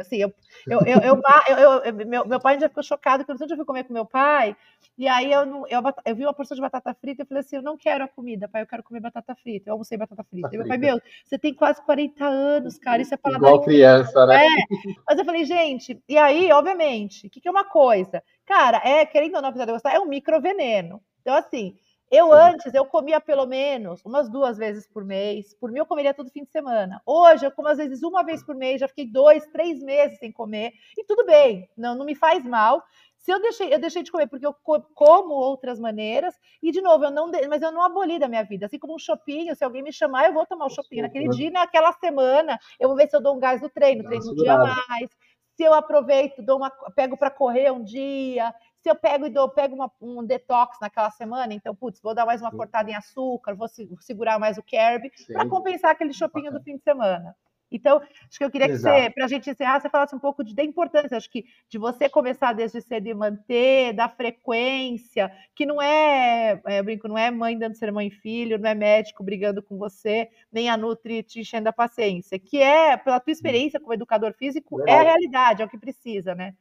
[0.00, 0.32] Assim, eu,
[0.66, 3.92] eu, eu, eu, eu, meu, meu pai já ficou chocado, porque eu fui comer com
[3.92, 4.56] meu pai,
[4.98, 7.56] e aí eu, não, eu, eu vi uma porção de batata frita e falei assim:
[7.56, 9.68] eu não quero a comida, pai, eu quero comer batata frita.
[9.70, 10.48] Eu almocei batata frita.
[10.52, 13.48] E meu pai, meu, você tem quase 40 anos, cara, isso é paladar.
[13.48, 14.46] Igual criança, né?
[14.46, 14.48] É.
[15.08, 18.22] Mas eu falei, gente, e aí, obviamente, o que, que é uma coisa?
[18.46, 21.02] Cara, é, querendo ou não, apesar de gostar, é um microveneno.
[21.20, 21.74] Então, assim,
[22.10, 25.54] Eu antes, eu comia pelo menos umas duas vezes por mês.
[25.54, 27.02] Por mim, eu comeria todo fim de semana.
[27.04, 28.80] Hoje, eu como às vezes uma vez por mês.
[28.80, 30.72] Já fiquei dois, três meses sem comer.
[30.96, 32.82] E tudo bem, não, não me faz mal.
[33.18, 34.54] Se eu deixei, eu deixei de comer porque eu
[34.94, 36.32] como outras maneiras.
[36.62, 38.66] E, de novo, eu não, mas eu não aboli da minha vida.
[38.66, 41.50] Assim como um shopping, se alguém me chamar, eu vou tomar o shopping naquele dia,
[41.50, 42.56] naquela semana.
[42.78, 45.10] Eu vou ver se eu dou um gás no treino, treino um dia mais.
[45.56, 48.54] Se eu aproveito, dou uma, pego para correr um dia,
[48.86, 52.24] se eu pego e dou, pego uma, um detox naquela semana, então, putz, vou dar
[52.24, 52.56] mais uma Sim.
[52.56, 53.66] cortada em açúcar, vou
[53.98, 57.34] segurar mais o carb, para compensar aquele shopping do fim de semana.
[57.68, 58.94] Então, acho que eu queria Exato.
[58.94, 61.46] que você, para a gente encerrar, você falasse um pouco de, da importância, acho que
[61.68, 67.08] de você começar desde cedo e manter, da frequência, que não é, é, eu brinco,
[67.08, 70.70] não é mãe dando ser mãe e filho, não é médico brigando com você, nem
[70.70, 74.94] a Nutri te enchendo a paciência, que é, pela tua experiência como educador físico, é
[74.94, 76.54] a realidade, é o que precisa, né?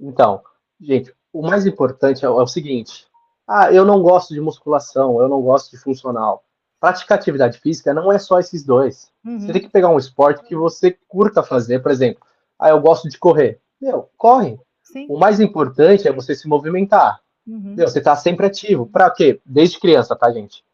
[0.00, 0.42] Então,
[0.80, 3.06] gente, o mais importante é o, é o seguinte:
[3.46, 6.44] ah, eu não gosto de musculação, eu não gosto de funcional.
[6.80, 9.10] Praticar atividade física não é só esses dois.
[9.24, 9.40] Uhum.
[9.40, 12.22] Você tem que pegar um esporte que você curta fazer, por exemplo.
[12.58, 13.60] Ah, eu gosto de correr.
[13.80, 14.60] Meu, corre.
[14.82, 15.06] Sim.
[15.08, 17.20] O mais importante é você se movimentar.
[17.46, 17.74] Uhum.
[17.76, 18.86] Meu, você tá sempre ativo.
[18.86, 19.40] Para quê?
[19.44, 20.64] Desde criança, tá, gente?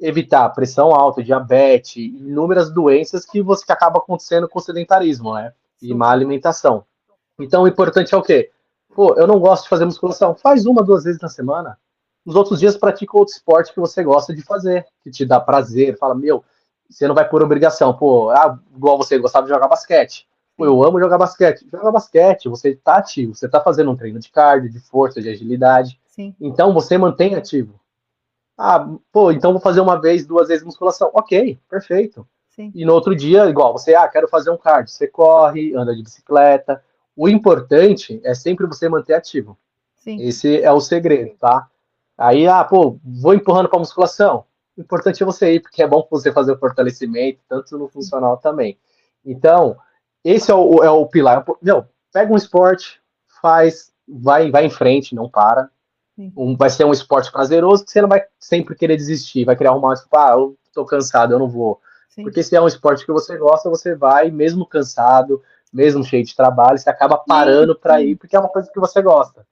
[0.00, 5.52] Evitar pressão alta, diabetes, inúmeras doenças que você que acaba acontecendo com o sedentarismo, né?
[5.82, 6.84] E má alimentação.
[7.38, 8.50] Então, o importante é o quê?
[8.98, 10.34] Pô, eu não gosto de fazer musculação.
[10.34, 11.78] Faz uma, duas vezes na semana.
[12.26, 15.96] Nos outros dias, pratica outro esporte que você gosta de fazer, que te dá prazer.
[15.96, 16.42] Fala, meu,
[16.90, 17.96] você não vai por obrigação.
[17.96, 20.26] Pô, ah, igual você gostava de jogar basquete.
[20.56, 21.64] Pô, eu amo jogar basquete.
[21.70, 25.28] Joga basquete, você tá ativo, você tá fazendo um treino de cardio, de força, de
[25.28, 26.00] agilidade.
[26.08, 26.34] Sim.
[26.40, 27.78] Então você mantém ativo.
[28.58, 31.08] Ah, pô, então vou fazer uma vez, duas vezes musculação.
[31.14, 32.26] Ok, perfeito.
[32.48, 32.72] Sim.
[32.74, 34.92] E no outro dia, igual, você, ah, quero fazer um cardio.
[34.92, 36.82] Você corre, anda de bicicleta,
[37.18, 39.58] o importante é sempre você manter ativo.
[39.96, 40.22] Sim.
[40.22, 41.68] Esse é o segredo, tá?
[42.16, 44.44] Aí, ah, pô, vou empurrando para musculação.
[44.76, 48.36] O importante é você ir, porque é bom você fazer o fortalecimento, tanto no funcional
[48.36, 48.78] também.
[49.26, 49.76] Então,
[50.22, 51.44] esse é o, é o pilar.
[51.60, 53.00] Meu, pega um esporte,
[53.42, 55.68] faz, vai, vai em frente, não para.
[56.36, 59.70] Um, vai ser um esporte prazeroso que você não vai sempre querer desistir, vai querer
[59.70, 61.80] arrumar, tipo, ah, eu tô cansado, eu não vou.
[62.08, 62.22] Sim.
[62.22, 65.42] Porque se é um esporte que você gosta, você vai, mesmo cansado,
[65.72, 69.02] mesmo cheio de trabalho, você acaba parando para ir porque é uma coisa que você
[69.02, 69.46] gosta.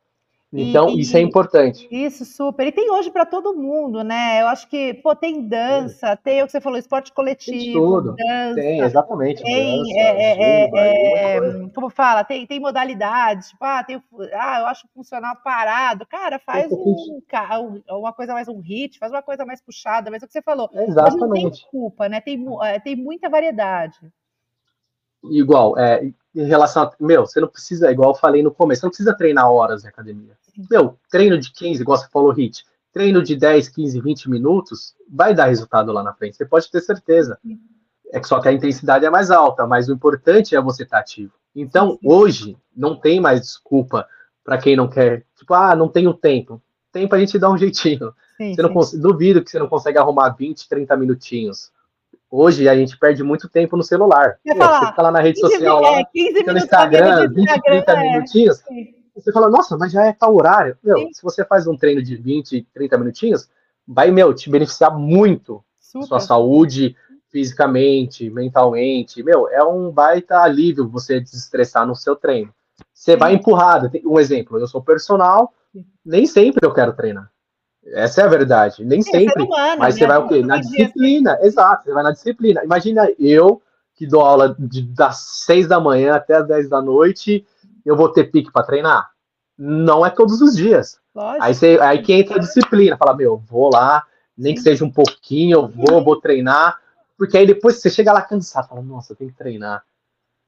[0.52, 1.88] Então, e, isso é importante.
[1.90, 2.66] Isso, super.
[2.66, 4.40] E tem hoje para todo mundo, né?
[4.40, 6.16] Eu acho que, pô, tem dança, é.
[6.16, 7.58] tem o que você falou, esporte coletivo.
[7.58, 8.14] Tem tudo.
[8.14, 9.42] Dança, tem, exatamente.
[9.42, 11.40] Tem, dança, é, é, é
[11.74, 13.50] como fala, tem, tem modalidades.
[13.50, 14.02] Tipo, ah, tem,
[14.32, 16.06] ah, eu acho funcional parado.
[16.06, 20.26] Cara, faz um, uma coisa mais um hit, faz uma coisa mais puxada, mas é
[20.26, 20.70] o que você falou.
[20.72, 21.20] Exatamente.
[21.20, 22.20] Não tem desculpa, né?
[22.20, 23.98] Tem, é, tem muita variedade
[25.24, 28.86] igual, é, em relação a, meu, você não precisa, igual eu falei no começo, você
[28.86, 30.36] não precisa treinar horas na academia.
[30.70, 35.34] Meu, treino de 15, igual você falou, HIT, treino de 10, 15, 20 minutos, vai
[35.34, 37.38] dar resultado lá na frente, você pode ter certeza.
[38.12, 41.00] É que só que a intensidade é mais alta, mas o importante é você estar
[41.00, 41.32] ativo.
[41.54, 44.06] Então, hoje, não tem mais desculpa
[44.44, 46.62] para quem não quer, tipo, ah, não tenho tempo.
[46.92, 48.14] Tempo a gente dá um jeitinho.
[48.36, 49.00] Sim, você não sim.
[49.00, 51.70] Duvido que você não consegue arrumar 20, 30 minutinos
[52.39, 54.39] Hoje a gente perde muito tempo no celular.
[54.45, 58.59] Pô, você fica lá na rede social, lá, é, no Instagram, 20, 30 é, minutinhos.
[58.59, 58.95] Sim.
[59.14, 60.76] Você fala, nossa, mas já é tal horário.
[60.84, 63.49] Meu, se você faz um treino de 20, 30 minutinhos,
[63.89, 65.64] vai, meu, te beneficiar muito.
[65.80, 66.09] Super.
[66.09, 66.95] Sua saúde,
[67.30, 69.22] fisicamente, mentalmente.
[69.22, 72.53] Meu, é um baita alívio você desestressar no seu treino.
[72.93, 73.18] Você Sim.
[73.18, 73.91] vai empurrado.
[74.05, 75.55] Um exemplo, eu sou personal,
[76.05, 77.30] nem sempre eu quero treinar.
[77.93, 78.84] Essa é a verdade.
[78.84, 79.43] Nem é, sempre.
[79.43, 80.01] Humano, mas né?
[80.01, 80.43] você vai o quê?
[80.43, 81.39] Na disciplina.
[81.41, 82.64] Exato, você vai na disciplina.
[82.64, 83.62] Imagina eu,
[83.95, 87.47] que dou aula de, das seis da manhã até as dez da noite,
[87.84, 89.11] eu vou ter pique para treinar?
[89.57, 90.99] Não é todos os dias.
[91.41, 94.05] Aí, você, aí que entra a disciplina, fala, meu, vou lá,
[94.37, 96.78] nem que seja um pouquinho, eu vou, vou treinar.
[97.16, 99.82] Porque aí depois você chega lá cansado, fala, nossa, tenho que treinar.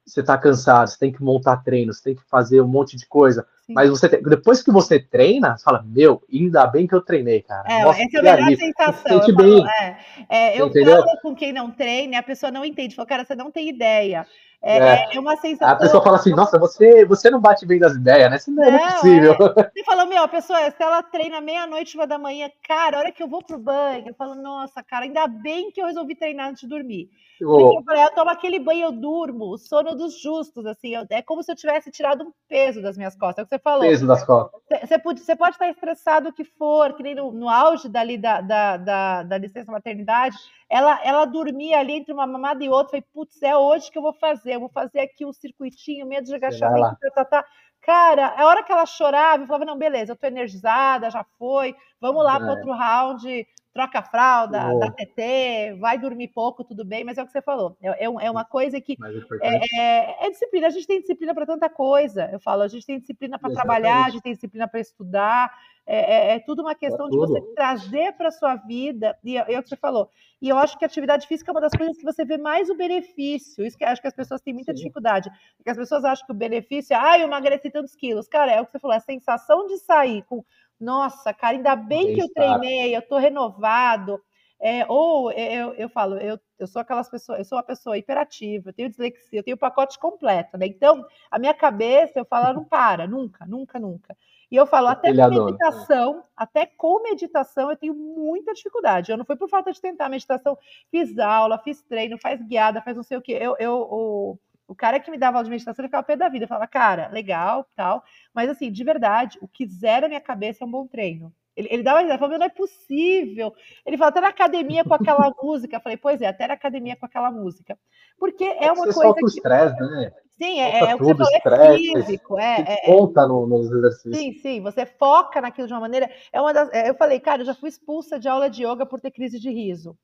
[0.05, 3.07] Você tá cansado, você tem que montar treinos, você tem que fazer um monte de
[3.07, 3.47] coisa.
[3.69, 7.65] Mas você depois que você treina, você fala, meu, ainda bem que eu treinei, cara.
[7.69, 9.19] É, Nossa, essa é a melhor sensação.
[9.19, 9.59] Você eu, bem.
[9.59, 9.97] Falo, é,
[10.29, 12.95] é, eu falo com quem não treina, a pessoa não entende.
[12.95, 14.27] Fala, cara, você não tem ideia.
[14.61, 15.69] É, é, é, uma sensação.
[15.69, 18.37] A pessoa fala assim, nossa, você, você não bate bem das ideias, né?
[18.37, 19.33] Isso não, é não é possível.
[19.33, 19.71] É.
[19.73, 23.13] Você falou, meu, a pessoa, se ela treina meia-noite, uma da manhã, cara, a hora
[23.13, 26.49] que eu vou pro banho, eu falo, nossa, cara, ainda bem que eu resolvi treinar
[26.49, 27.09] antes de dormir.
[27.41, 27.81] Oh.
[27.89, 31.43] Eu, eu tomo aquele banho, eu durmo, o sono dos justos, assim, eu, é como
[31.43, 33.81] se eu tivesse tirado um peso das minhas costas, é o que você falou.
[33.83, 34.61] Peso das costas.
[34.83, 38.19] Você pode, você pode estar estressado o que for, que nem no, no auge dali
[38.19, 40.37] da, da, da, da licença maternidade,
[40.69, 44.03] ela, ela dormia ali entre uma mamada e outra, falei, putz, é hoje que eu
[44.03, 47.45] vou fazer, eu vou fazer aqui um circuitinho, medo de agachamento, tá, tá, tá.
[47.81, 51.75] Cara, a hora que ela chorava, eu falava, não, beleza, eu tô energizada, já foi,
[52.01, 52.39] vamos lá é.
[52.39, 54.79] para outro round, troca a fralda, oh.
[54.79, 57.77] dá TT, vai dormir pouco, tudo bem, mas é o que você falou.
[57.81, 58.97] É, é, é uma coisa que
[59.43, 60.67] é, é, é, disciplina.
[60.67, 62.29] A gente tem disciplina para tanta coisa.
[62.33, 65.53] Eu falo, a gente tem disciplina para trabalhar, a gente tem disciplina para estudar.
[65.91, 69.55] É, é, é, tudo uma questão de você trazer para a sua vida, e é,
[69.55, 70.11] é, o que você falou.
[70.41, 72.69] E eu acho que a atividade física é uma das coisas que você vê mais
[72.69, 73.65] o benefício.
[73.65, 74.77] Isso que acho que as pessoas têm muita Sim.
[74.77, 75.31] dificuldade.
[75.57, 78.29] Porque as pessoas acham que o benefício é, ah, eu emagreci tantos quilos.
[78.29, 80.45] Cara, é o que você falou, a sensação de sair com
[80.81, 84.21] nossa, cara, ainda bem que eu treinei, eu estou renovado.
[84.61, 87.97] É, ou é, eu, eu falo, eu, eu sou aquelas pessoas, eu sou uma pessoa
[87.97, 90.67] hiperativa, eu tenho dislexia, eu tenho o pacote completo, né?
[90.67, 94.17] Então, a minha cabeça, eu falo, não para, nunca, nunca, nunca.
[94.51, 99.13] E eu falo, até com meditação, até com meditação, eu tenho muita dificuldade.
[99.13, 100.59] Eu não fui por falta de tentar meditação,
[100.91, 103.39] fiz aula, fiz treino, faz guiada, faz não sei o quê.
[103.41, 106.29] Eu, eu, o, o cara que me dava aula de meditação, ele ficava pé da
[106.29, 106.45] vida.
[106.45, 108.05] Eu falava, cara, legal, tal.
[108.35, 111.33] Mas, assim, de verdade, o que zera a minha cabeça é um bom treino.
[111.57, 113.53] Ele, ele dava ele falava, não é possível.
[113.85, 115.77] Ele falou, até na academia com aquela música.
[115.77, 117.79] Eu falei, pois é, até na academia com aquela música.
[118.19, 119.01] Porque é, é uma coisa.
[119.01, 119.25] Solta que...
[119.25, 120.13] o estresse, né?
[120.37, 124.17] Sim, é, é o que você falou, é físico, é, é, conta no, nos exercícios.
[124.17, 126.09] Sim, sim, você foca naquilo de uma maneira.
[126.33, 128.87] É uma das, é, eu falei, cara, eu já fui expulsa de aula de yoga
[128.87, 129.99] por ter crise de riso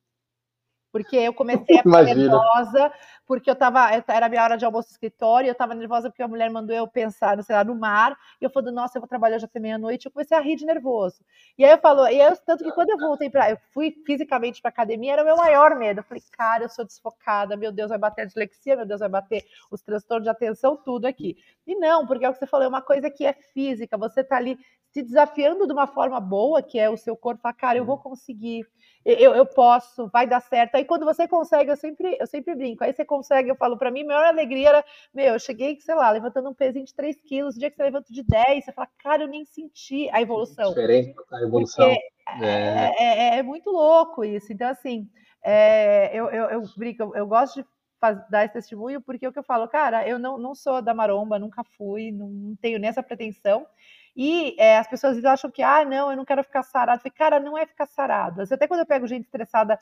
[0.95, 2.93] porque eu comecei a ficar nervosa,
[3.27, 6.23] porque eu tava, era a minha hora de almoço no escritório, eu estava nervosa porque
[6.23, 9.09] a mulher mandou eu pensar, sei lá, no mar, e eu falei, nossa, eu vou
[9.09, 11.25] trabalhar já até meia-noite, eu comecei a rir de nervoso.
[11.57, 14.61] E aí eu falo, e eu, tanto que quando eu voltei para, eu fui fisicamente
[14.61, 16.01] para academia, era o meu maior medo.
[16.01, 19.09] Eu falei, cara, eu sou desfocada, meu Deus, vai bater a dislexia, meu Deus, vai
[19.09, 21.37] bater os transtornos de atenção, tudo aqui.
[21.67, 24.21] E não, porque é o que você falou, é uma coisa que é física, você
[24.21, 24.59] está ali
[24.91, 27.99] se desafiando de uma forma boa, que é o seu corpo, falar, cara, eu vou
[27.99, 28.65] conseguir
[29.05, 30.77] eu, eu posso, vai dar certo.
[30.77, 32.83] Aí quando você consegue, eu sempre, eu sempre brinco.
[32.83, 35.95] Aí você consegue, eu falo, para mim, a maior alegria era, meu, eu cheguei, sei
[35.95, 38.73] lá, levantando um pezinho de 3 quilos, o dia que você levanta de 10, você
[38.73, 40.71] fala, cara, eu nem senti a evolução.
[40.71, 41.91] Diferente a evolução.
[41.91, 41.99] É.
[42.41, 44.53] É, é, é, muito louco isso.
[44.53, 45.09] Então, assim,
[45.43, 47.69] é, eu, eu, eu brinco, eu, eu gosto de
[48.31, 50.93] dar esse testemunho, porque é o que eu falo, cara, eu não, não sou da
[50.93, 53.67] maromba, nunca fui, não, não tenho nem essa pretensão.
[54.17, 56.99] E é, as pessoas acham que, ah, não, eu não quero ficar sarado.
[56.99, 58.43] Eu falei, cara, não é ficar sarado.
[58.43, 59.79] Até quando eu pego gente estressada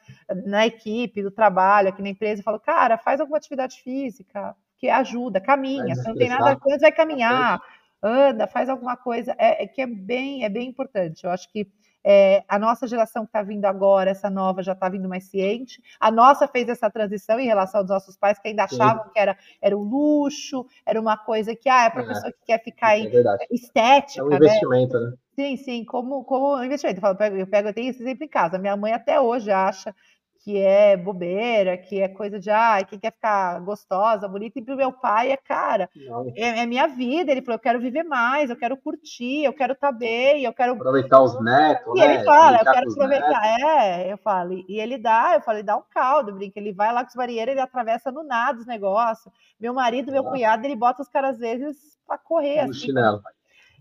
[0.47, 4.89] na equipe, do trabalho, aqui na empresa, eu falo, cara, faz alguma atividade física, que
[4.89, 5.95] ajuda, caminha.
[5.95, 7.61] Se não tem nada, quando vai caminhar,
[8.03, 9.35] anda, faz alguma coisa.
[9.39, 11.25] É, é, que é bem, é bem importante.
[11.25, 11.67] Eu acho que
[12.05, 15.83] é, a nossa geração que está vindo agora, essa nova, já está vindo mais ciente.
[16.01, 19.11] A nossa fez essa transição em relação aos nossos pais, que ainda achavam Sim.
[19.13, 22.33] que era, era um luxo, era uma coisa que ah, é para a é, pessoa
[22.33, 23.09] que quer ficar é
[23.51, 24.21] estética.
[24.21, 24.37] É um né?
[24.37, 25.11] investimento, né?
[25.11, 25.17] né?
[25.35, 26.99] Sim, sim, como, como investimento.
[26.99, 28.59] Eu, falo, eu pego, eu pego, eu tenho esse exemplo em casa.
[28.59, 29.95] Minha mãe até hoje acha
[30.43, 34.77] que é bobeira, que é coisa de ah, quem quer ficar gostosa, bonita, e pro
[34.77, 35.89] meu pai é cara,
[36.37, 37.31] é, é, minha vida.
[37.31, 40.53] Ele falou: eu quero viver mais, eu quero curtir, eu quero estar tá bem, eu
[40.53, 41.95] quero aproveitar os netos.
[41.95, 42.15] E né?
[42.15, 43.41] ele fala: eu quero aproveitar.
[43.41, 43.63] Netos.
[43.63, 46.59] É, eu falo, e ele dá, eu falei, dá um caldo, brinca.
[46.59, 49.33] Ele vai lá com os barreiros, ele atravessa no nada os negócios.
[49.61, 50.31] Meu marido, meu ah.
[50.31, 52.65] cunhado, ele bota os caras às vezes para correr.
[52.65, 53.23] No assim, chinelo.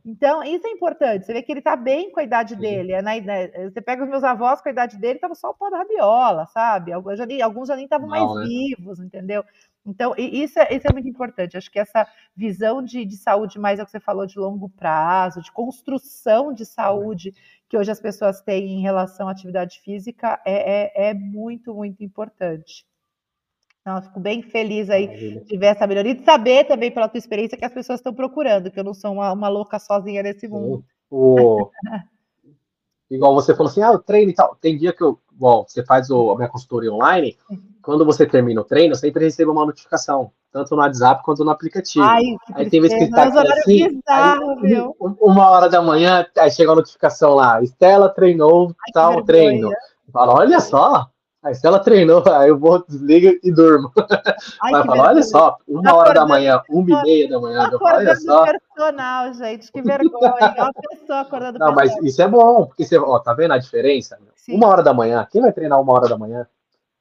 [0.03, 1.25] Então, isso é importante.
[1.25, 2.61] Você vê que ele está bem com a idade Sim.
[2.61, 3.01] dele.
[3.01, 3.47] Né?
[3.69, 6.45] Você pega os meus avós com a idade dele, estava só o pó da rabiola,
[6.47, 6.91] sabe?
[6.91, 8.43] Alguns já nem, alguns já nem estavam mais né?
[8.45, 9.43] vivos, entendeu?
[9.85, 11.57] Então, isso é, isso é muito importante.
[11.57, 14.69] Acho que essa visão de, de saúde, mais é o que você falou, de longo
[14.69, 17.33] prazo, de construção de saúde
[17.67, 22.03] que hoje as pessoas têm em relação à atividade física, é, é, é muito, muito
[22.03, 22.85] importante.
[23.85, 25.41] Não, fico bem feliz aí Maravilha.
[25.41, 28.13] de ver essa melhoria e de saber também pela tua experiência que as pessoas estão
[28.13, 30.83] procurando, que eu não sou uma, uma louca sozinha nesse mundo.
[31.09, 31.69] O...
[33.09, 34.55] Igual você falou assim, ah, eu treino e tal.
[34.61, 37.35] Tem dia que eu, bom, você faz o, a minha consultoria online,
[37.81, 42.05] quando você termina o treino, sempre recebo uma notificação, tanto no WhatsApp quanto no aplicativo.
[42.05, 42.21] Ai,
[42.53, 46.71] aí tem vezes que está aqui assim, bizarro, aí, uma hora da manhã, aí chega
[46.71, 49.71] a notificação lá, Estela treinou Ai, tal treino.
[50.13, 51.09] Fala, olha só,
[51.43, 53.91] Aí se ela treinou, aí eu vou, desliga e durmo.
[54.61, 57.69] Ai, Vai falar, olha só, uma hora da manhã, uma e meia da manhã.
[57.71, 58.45] Eu falo, olha só.
[58.45, 60.55] personal, gente, que vergonha.
[60.57, 64.19] uma pessoa acordando Não, mas isso é bom, porque você, ó, tá vendo a diferença?
[64.35, 64.55] Sim.
[64.55, 66.47] Uma hora da manhã, quem vai treinar uma hora da manhã?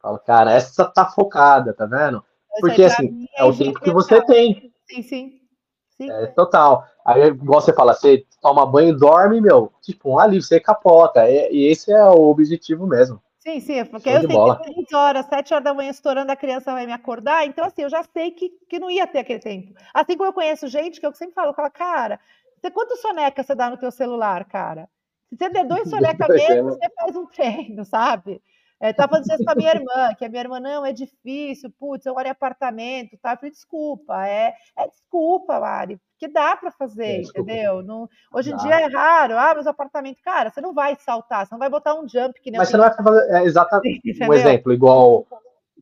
[0.00, 2.24] Fala, cara, essa tá focada, tá vendo?
[2.60, 4.72] Porque assim, é, é o tempo que você tem.
[4.88, 5.32] Sim, sim.
[5.96, 6.10] sim.
[6.10, 6.84] É total.
[7.04, 11.20] Aí, igual você fala, você toma banho e dorme, meu, tipo, um alívio, você capota.
[11.20, 13.20] É, e esse é o objetivo mesmo.
[13.40, 14.56] Sim, sim, porque Show eu bola.
[14.58, 17.82] que 6 horas, 7 horas da manhã estourando, a criança vai me acordar, então assim,
[17.82, 19.72] eu já sei que, que não ia ter aquele tempo.
[19.94, 22.20] Assim como eu conheço gente que eu sempre falo, cara,
[22.60, 24.90] você, quanto soneca você dá no teu celular, cara?
[25.30, 28.42] Se você der dois soneca mesmo, você faz um treino, sabe?
[28.80, 31.70] É, tava falando isso com a minha irmã, que a minha irmã, não, é difícil,
[31.78, 33.32] putz, eu moro em apartamento, tá?
[33.32, 37.82] Eu falei, desculpa, é, é desculpa, Mari, que dá para fazer, é, entendeu?
[37.82, 38.62] Não, hoje em dá.
[38.62, 41.94] dia é raro, ah, mas apartamento, cara, você não vai saltar, você não vai botar
[41.94, 45.26] um jump que nem Mas você não vai fazer, é, exatamente, um exemplo, igual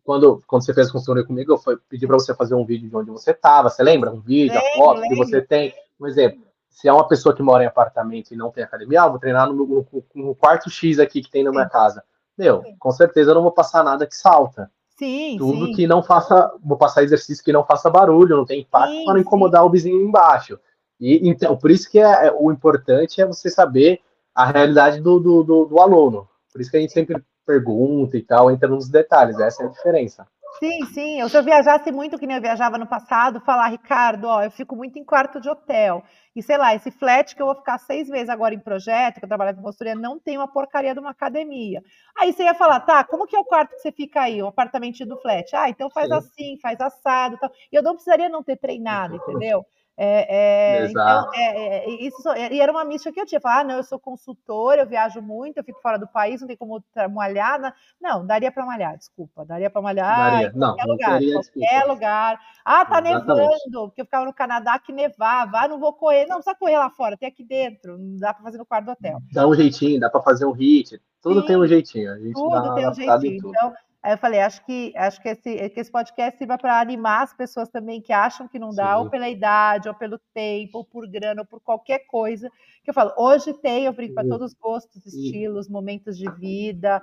[0.03, 3.11] quando, quando você fez consultoria comigo, eu pedi para você fazer um vídeo de onde
[3.11, 4.11] você estava, você lembra?
[4.11, 5.09] Um vídeo, lembro, a foto lembro.
[5.09, 8.53] que você tem, um exemplo se é uma pessoa que mora em apartamento e não
[8.53, 11.69] tem academia, ah, vou treinar no, no, no quarto X aqui que tem na minha
[11.69, 12.05] casa.
[12.39, 12.77] Meu, sim.
[12.79, 14.71] com certeza eu não vou passar nada que salta.
[14.97, 15.73] Sim, Tudo sim.
[15.75, 19.21] que não faça, vou passar exercício que não faça barulho, não tem impacto para não
[19.21, 20.59] incomodar o vizinho embaixo.
[21.01, 24.01] E então, por isso que é, é, o importante é você saber
[24.35, 26.29] a realidade do, do, do, do aluno.
[26.53, 29.71] Por isso que a gente sempre pergunta e tal, entra nos detalhes, essa é a
[29.71, 30.27] diferença.
[30.59, 31.21] Sim, sim.
[31.21, 34.51] Eu, se eu viajasse muito, que nem eu viajava no passado, falar, Ricardo, ó, eu
[34.51, 36.03] fico muito em quarto de hotel.
[36.35, 39.25] E sei lá, esse flat que eu vou ficar seis meses agora em projeto, que
[39.25, 41.81] eu trabalho com consultoria, não tem uma porcaria de uma academia.
[42.17, 44.49] Aí você ia falar, tá, como que é o quarto que você fica aí, o
[44.49, 45.55] apartamento do flat?
[45.55, 46.15] Ah, então faz sim.
[46.17, 47.51] assim, faz assado tal.
[47.71, 49.65] E eu não precisaria não ter treinado, entendeu?
[50.01, 52.23] É, é, então, é, é isso,
[52.53, 53.41] e era uma mística que eu tinha.
[53.41, 56.47] Falar, ah, não, eu sou consultora, eu viajo muito, eu fico fora do país, não
[56.47, 56.81] tem como
[57.11, 57.61] malhar.
[58.01, 59.45] Não, não daria para malhar, desculpa.
[59.45, 60.47] Daria para malhar daria.
[60.47, 61.21] em qualquer não, lugar.
[61.21, 62.41] Não qualquer lugar.
[62.65, 63.27] Ah, tá Exatamente.
[63.27, 65.59] nevando, porque eu ficava no Canadá que nevava.
[65.59, 66.27] Ah, não vou correr.
[66.27, 67.99] Não, precisa correr lá fora, tem aqui dentro.
[67.99, 69.19] Não dá para fazer no quarto do hotel.
[69.33, 71.01] Dá um jeitinho, dá para fazer um hit.
[71.21, 72.13] Tudo Sim, tem um jeitinho.
[72.13, 73.49] A gente tudo tem um jeitinho.
[73.49, 77.25] Então, Aí eu falei, acho que acho que esse, que esse podcast sirva para animar
[77.25, 79.01] as pessoas também que acham que não dá, Sim.
[79.01, 82.49] ou pela idade, ou pelo tempo, ou por grana, ou por qualquer coisa.
[82.85, 87.01] Que eu falo, hoje tem, eu brinco para todos os gostos, estilos, momentos de vida.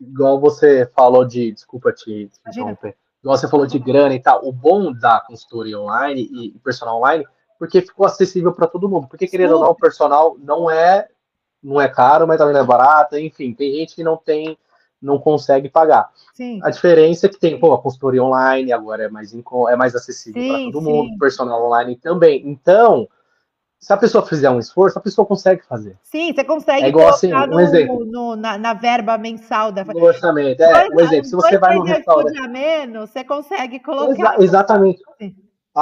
[0.00, 4.44] Igual você falou de, desculpa te, te interromper, igual você falou de grana e tal,
[4.44, 7.24] o bom da consultoria online e personal online,
[7.60, 9.06] porque ficou acessível para todo mundo.
[9.06, 11.08] Porque, querendo ou não, o personal não é,
[11.62, 14.58] não é caro, mas também não é barato, enfim, tem gente que não tem
[15.00, 16.10] não consegue pagar.
[16.34, 16.60] Sim.
[16.62, 20.42] A diferença é que tem, pô, a consultoria online agora é mais, é mais acessível
[20.46, 20.92] para todo sim.
[20.92, 22.42] mundo, personal online também.
[22.44, 23.08] Então,
[23.78, 25.96] se a pessoa fizer um esforço, a pessoa consegue fazer.
[26.02, 28.04] Sim, você consegue é igual assim, um no, exemplo.
[28.04, 31.84] No, na, na, verba mensal da No orçamento, é, um exemplo, se você vai no
[31.84, 32.38] restaurante...
[32.38, 34.34] a menos, você consegue colocar...
[34.34, 35.00] Exa exatamente.
[35.18, 35.36] Sim.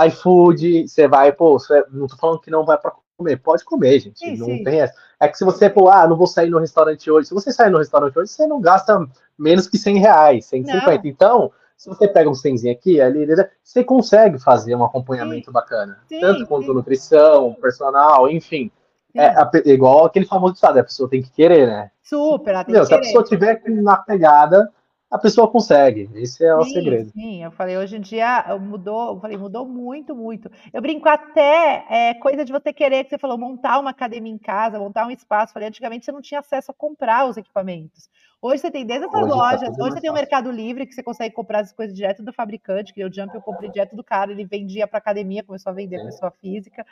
[0.08, 3.98] iFood, você vai, pô, você, não tô falando que não vai para comer, pode comer,
[3.98, 4.62] gente, sim, não sim.
[4.62, 4.94] tem essa.
[5.18, 7.70] É que se você, pô, ah, não vou sair no restaurante hoje, se você sair
[7.70, 9.06] no restaurante hoje, você não gasta
[9.38, 11.02] menos que 100 reais, 150.
[11.02, 11.10] Não.
[11.10, 13.26] Então, se você pega um 100 aqui, ali,
[13.62, 15.52] você consegue fazer um acompanhamento sim.
[15.52, 15.98] bacana.
[16.20, 18.70] Tanto quanto nutrição, personal, enfim.
[19.14, 21.90] É, igual aquele famoso estado, a pessoa tem que querer, né?
[22.02, 24.70] Super, ela tem Meu, que Se a pessoa tiver na pegada,
[25.10, 26.10] a pessoa consegue.
[26.14, 27.10] Esse é sim, o segredo.
[27.10, 30.50] Sim, eu falei, hoje em dia mudou, eu falei, mudou muito, muito.
[30.72, 34.38] Eu brinco até é, coisa de você querer, que você falou, montar uma academia em
[34.38, 35.50] casa, montar um espaço.
[35.50, 38.08] Eu falei, antigamente você não tinha acesso a comprar os equipamentos.
[38.40, 40.94] Hoje você tem desde essas hoje lojas, tá hoje você tem o Mercado Livre, que
[40.94, 44.04] você consegue comprar as coisas direto do fabricante, que o Jump eu comprei direto do
[44.04, 46.84] cara, ele vendia para academia, começou a vender para pessoa física.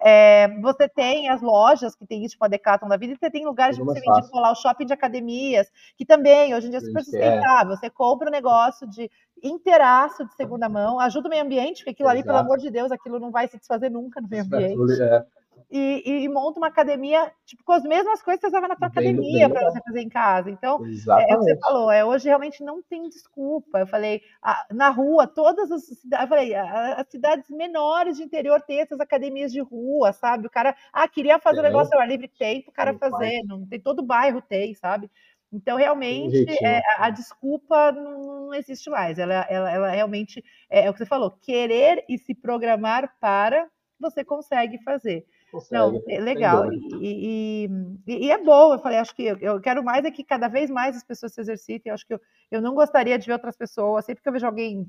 [0.00, 3.30] É, você tem as lojas que tem isso, tipo a Decathlon da vida, e você
[3.30, 6.78] tem lugares que você vende lá, o shopping de academias, que também, hoje em dia,
[6.78, 7.04] é super é.
[7.04, 7.76] sustentável.
[7.76, 9.10] Você compra um negócio de
[9.42, 12.18] inteiraço de segunda mão, ajuda o meio ambiente, porque aquilo Exato.
[12.18, 15.02] ali, pelo amor de Deus, aquilo não vai se desfazer nunca no meio ambiente.
[15.02, 15.41] É
[15.72, 18.90] e, e, monta uma academia, tipo, com as mesmas coisas que você usava na tua
[18.90, 20.50] bem, academia para você fazer em casa.
[20.50, 23.80] Então, é, é, o que você falou, é, hoje realmente não tem desculpa.
[23.80, 28.22] Eu falei, a, na rua, todas as cidades, eu falei, a, as cidades menores de
[28.22, 30.46] interior têm essas academias de rua, sabe?
[30.46, 33.66] O cara, ah, queria fazer um negócio ao ar livre, tem o cara fazer, não
[33.66, 35.10] tem todo bairro tem, sabe?
[35.50, 39.18] Então, realmente, é, a, a, desculpa não, não, existe mais.
[39.18, 43.68] Ela, ela, ela realmente é, é o que você falou: querer e se programar para,
[44.00, 45.26] você consegue fazer.
[45.70, 46.72] Não, é legal.
[46.72, 47.68] E,
[48.06, 50.70] e, e, é bom, eu falei, acho que eu, quero mais é que cada vez
[50.70, 51.90] mais as pessoas se exercitem.
[51.90, 54.46] Eu acho que eu, eu não gostaria de ver outras pessoas, sempre que eu vejo
[54.46, 54.88] alguém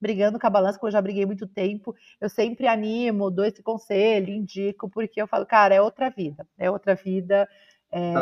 [0.00, 3.62] brigando com a balança, como eu já briguei muito tempo, eu sempre animo, dou esse
[3.62, 7.48] conselho, indico, porque eu falo, cara, é outra vida, é outra vida.
[7.90, 8.12] É,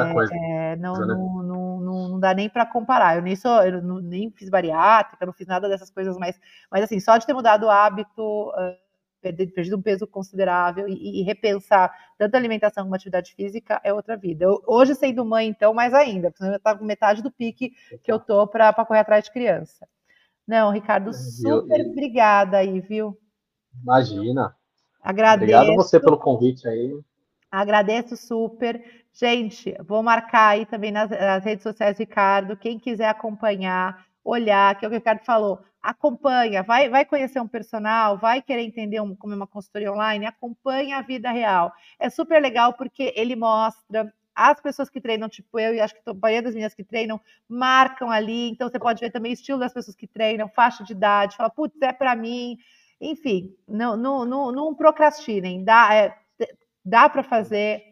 [0.73, 3.17] é, não, não, não, não, dá nem para comparar.
[3.17, 6.39] Eu nem sou, eu não, nem fiz bariátrica, não fiz nada dessas coisas, mas,
[6.71, 8.53] mas assim, só de ter mudado o hábito,
[9.31, 13.81] uh, perdido um peso considerável e, e, repensar tanto a alimentação como a atividade física
[13.85, 14.45] é outra vida.
[14.45, 17.73] Eu, hoje, sendo mãe, então, mais ainda, porque eu estou com metade do pique
[18.03, 19.87] que eu tô para correr atrás de criança.
[20.47, 23.19] Não, Ricardo, super eu, obrigada aí, viu?
[23.83, 24.55] Imagina.
[25.03, 25.53] Agradeço.
[25.53, 26.99] Obrigado a você pelo convite aí.
[27.51, 28.83] Agradeço super.
[29.13, 32.57] Gente, vou marcar aí também nas, nas redes sociais, Ricardo.
[32.57, 37.41] Quem quiser acompanhar, olhar, que é o que o Ricardo falou, acompanha, vai, vai conhecer
[37.41, 41.73] um personal, vai querer entender um, como é uma consultoria online, acompanha a vida real.
[41.99, 46.01] É super legal porque ele mostra as pessoas que treinam, tipo eu e acho que
[46.05, 48.51] a maioria das meninas que treinam, marcam ali.
[48.51, 51.49] Então você pode ver também o estilo das pessoas que treinam, faixa de idade, fala,
[51.49, 52.59] putz, é para mim.
[53.01, 56.15] Enfim, não, não, não, não procrastinem, dá, é,
[56.85, 57.83] dá para fazer.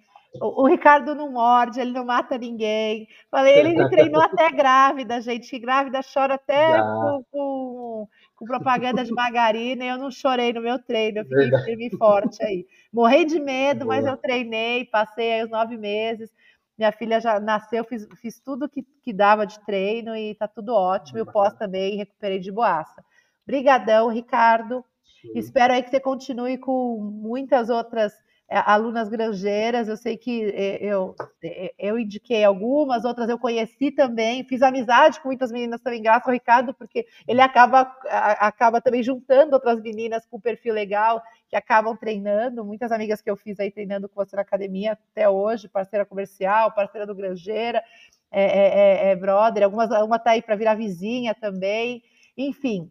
[0.41, 3.07] O, o, Ricardo não morde, ele não mata ninguém.
[3.31, 5.59] Falei, ele treinou até grávida, gente.
[5.59, 9.85] Grávida chora até com, com, com, propaganda de margarina.
[9.85, 12.67] E eu não chorei no meu treino, eu fiquei firme e forte aí.
[12.93, 13.97] Morri de medo, Boa.
[13.97, 16.31] mas eu treinei, passei aí os nove meses.
[16.77, 20.75] Minha filha já nasceu, fiz, fiz tudo que, que dava de treino e tá tudo
[20.75, 21.19] ótimo.
[21.19, 23.05] Eu posso também, recuperei de boaça.
[23.47, 24.85] Brigadão, Ricardo.
[25.23, 25.39] Sim.
[25.39, 31.15] Espero aí que você continue com muitas outras alunas granjeiras, eu sei que é, eu,
[31.43, 36.27] é, eu indiquei algumas, outras eu conheci também, fiz amizade com muitas meninas também, graças
[36.27, 37.81] ao Ricardo, porque ele acaba,
[38.11, 43.37] acaba também juntando outras meninas com perfil legal, que acabam treinando, muitas amigas que eu
[43.37, 47.83] fiz aí treinando com você na academia até hoje, parceira comercial, parceira do Grangeira,
[48.31, 52.03] é, é, é brother, algumas, uma tá aí para virar vizinha também,
[52.37, 52.91] enfim,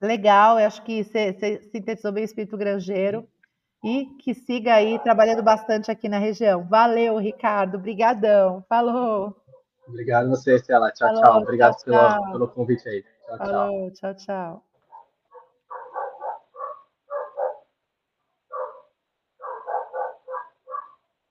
[0.00, 3.28] legal, eu acho que você sintetizou bem o espírito granjeiro,
[3.82, 6.64] e que siga aí trabalhando bastante aqui na região.
[6.64, 7.76] Valeu, Ricardo.
[7.76, 8.64] Obrigadão.
[8.68, 9.36] Falou.
[9.88, 10.90] Obrigado a você, Estela.
[10.92, 11.42] Tchau, Falou, tchau.
[11.42, 12.32] Obrigado tchau, pelo, tchau.
[12.32, 13.02] pelo convite aí.
[13.02, 14.71] Tchau, Falou, tchau, tchau.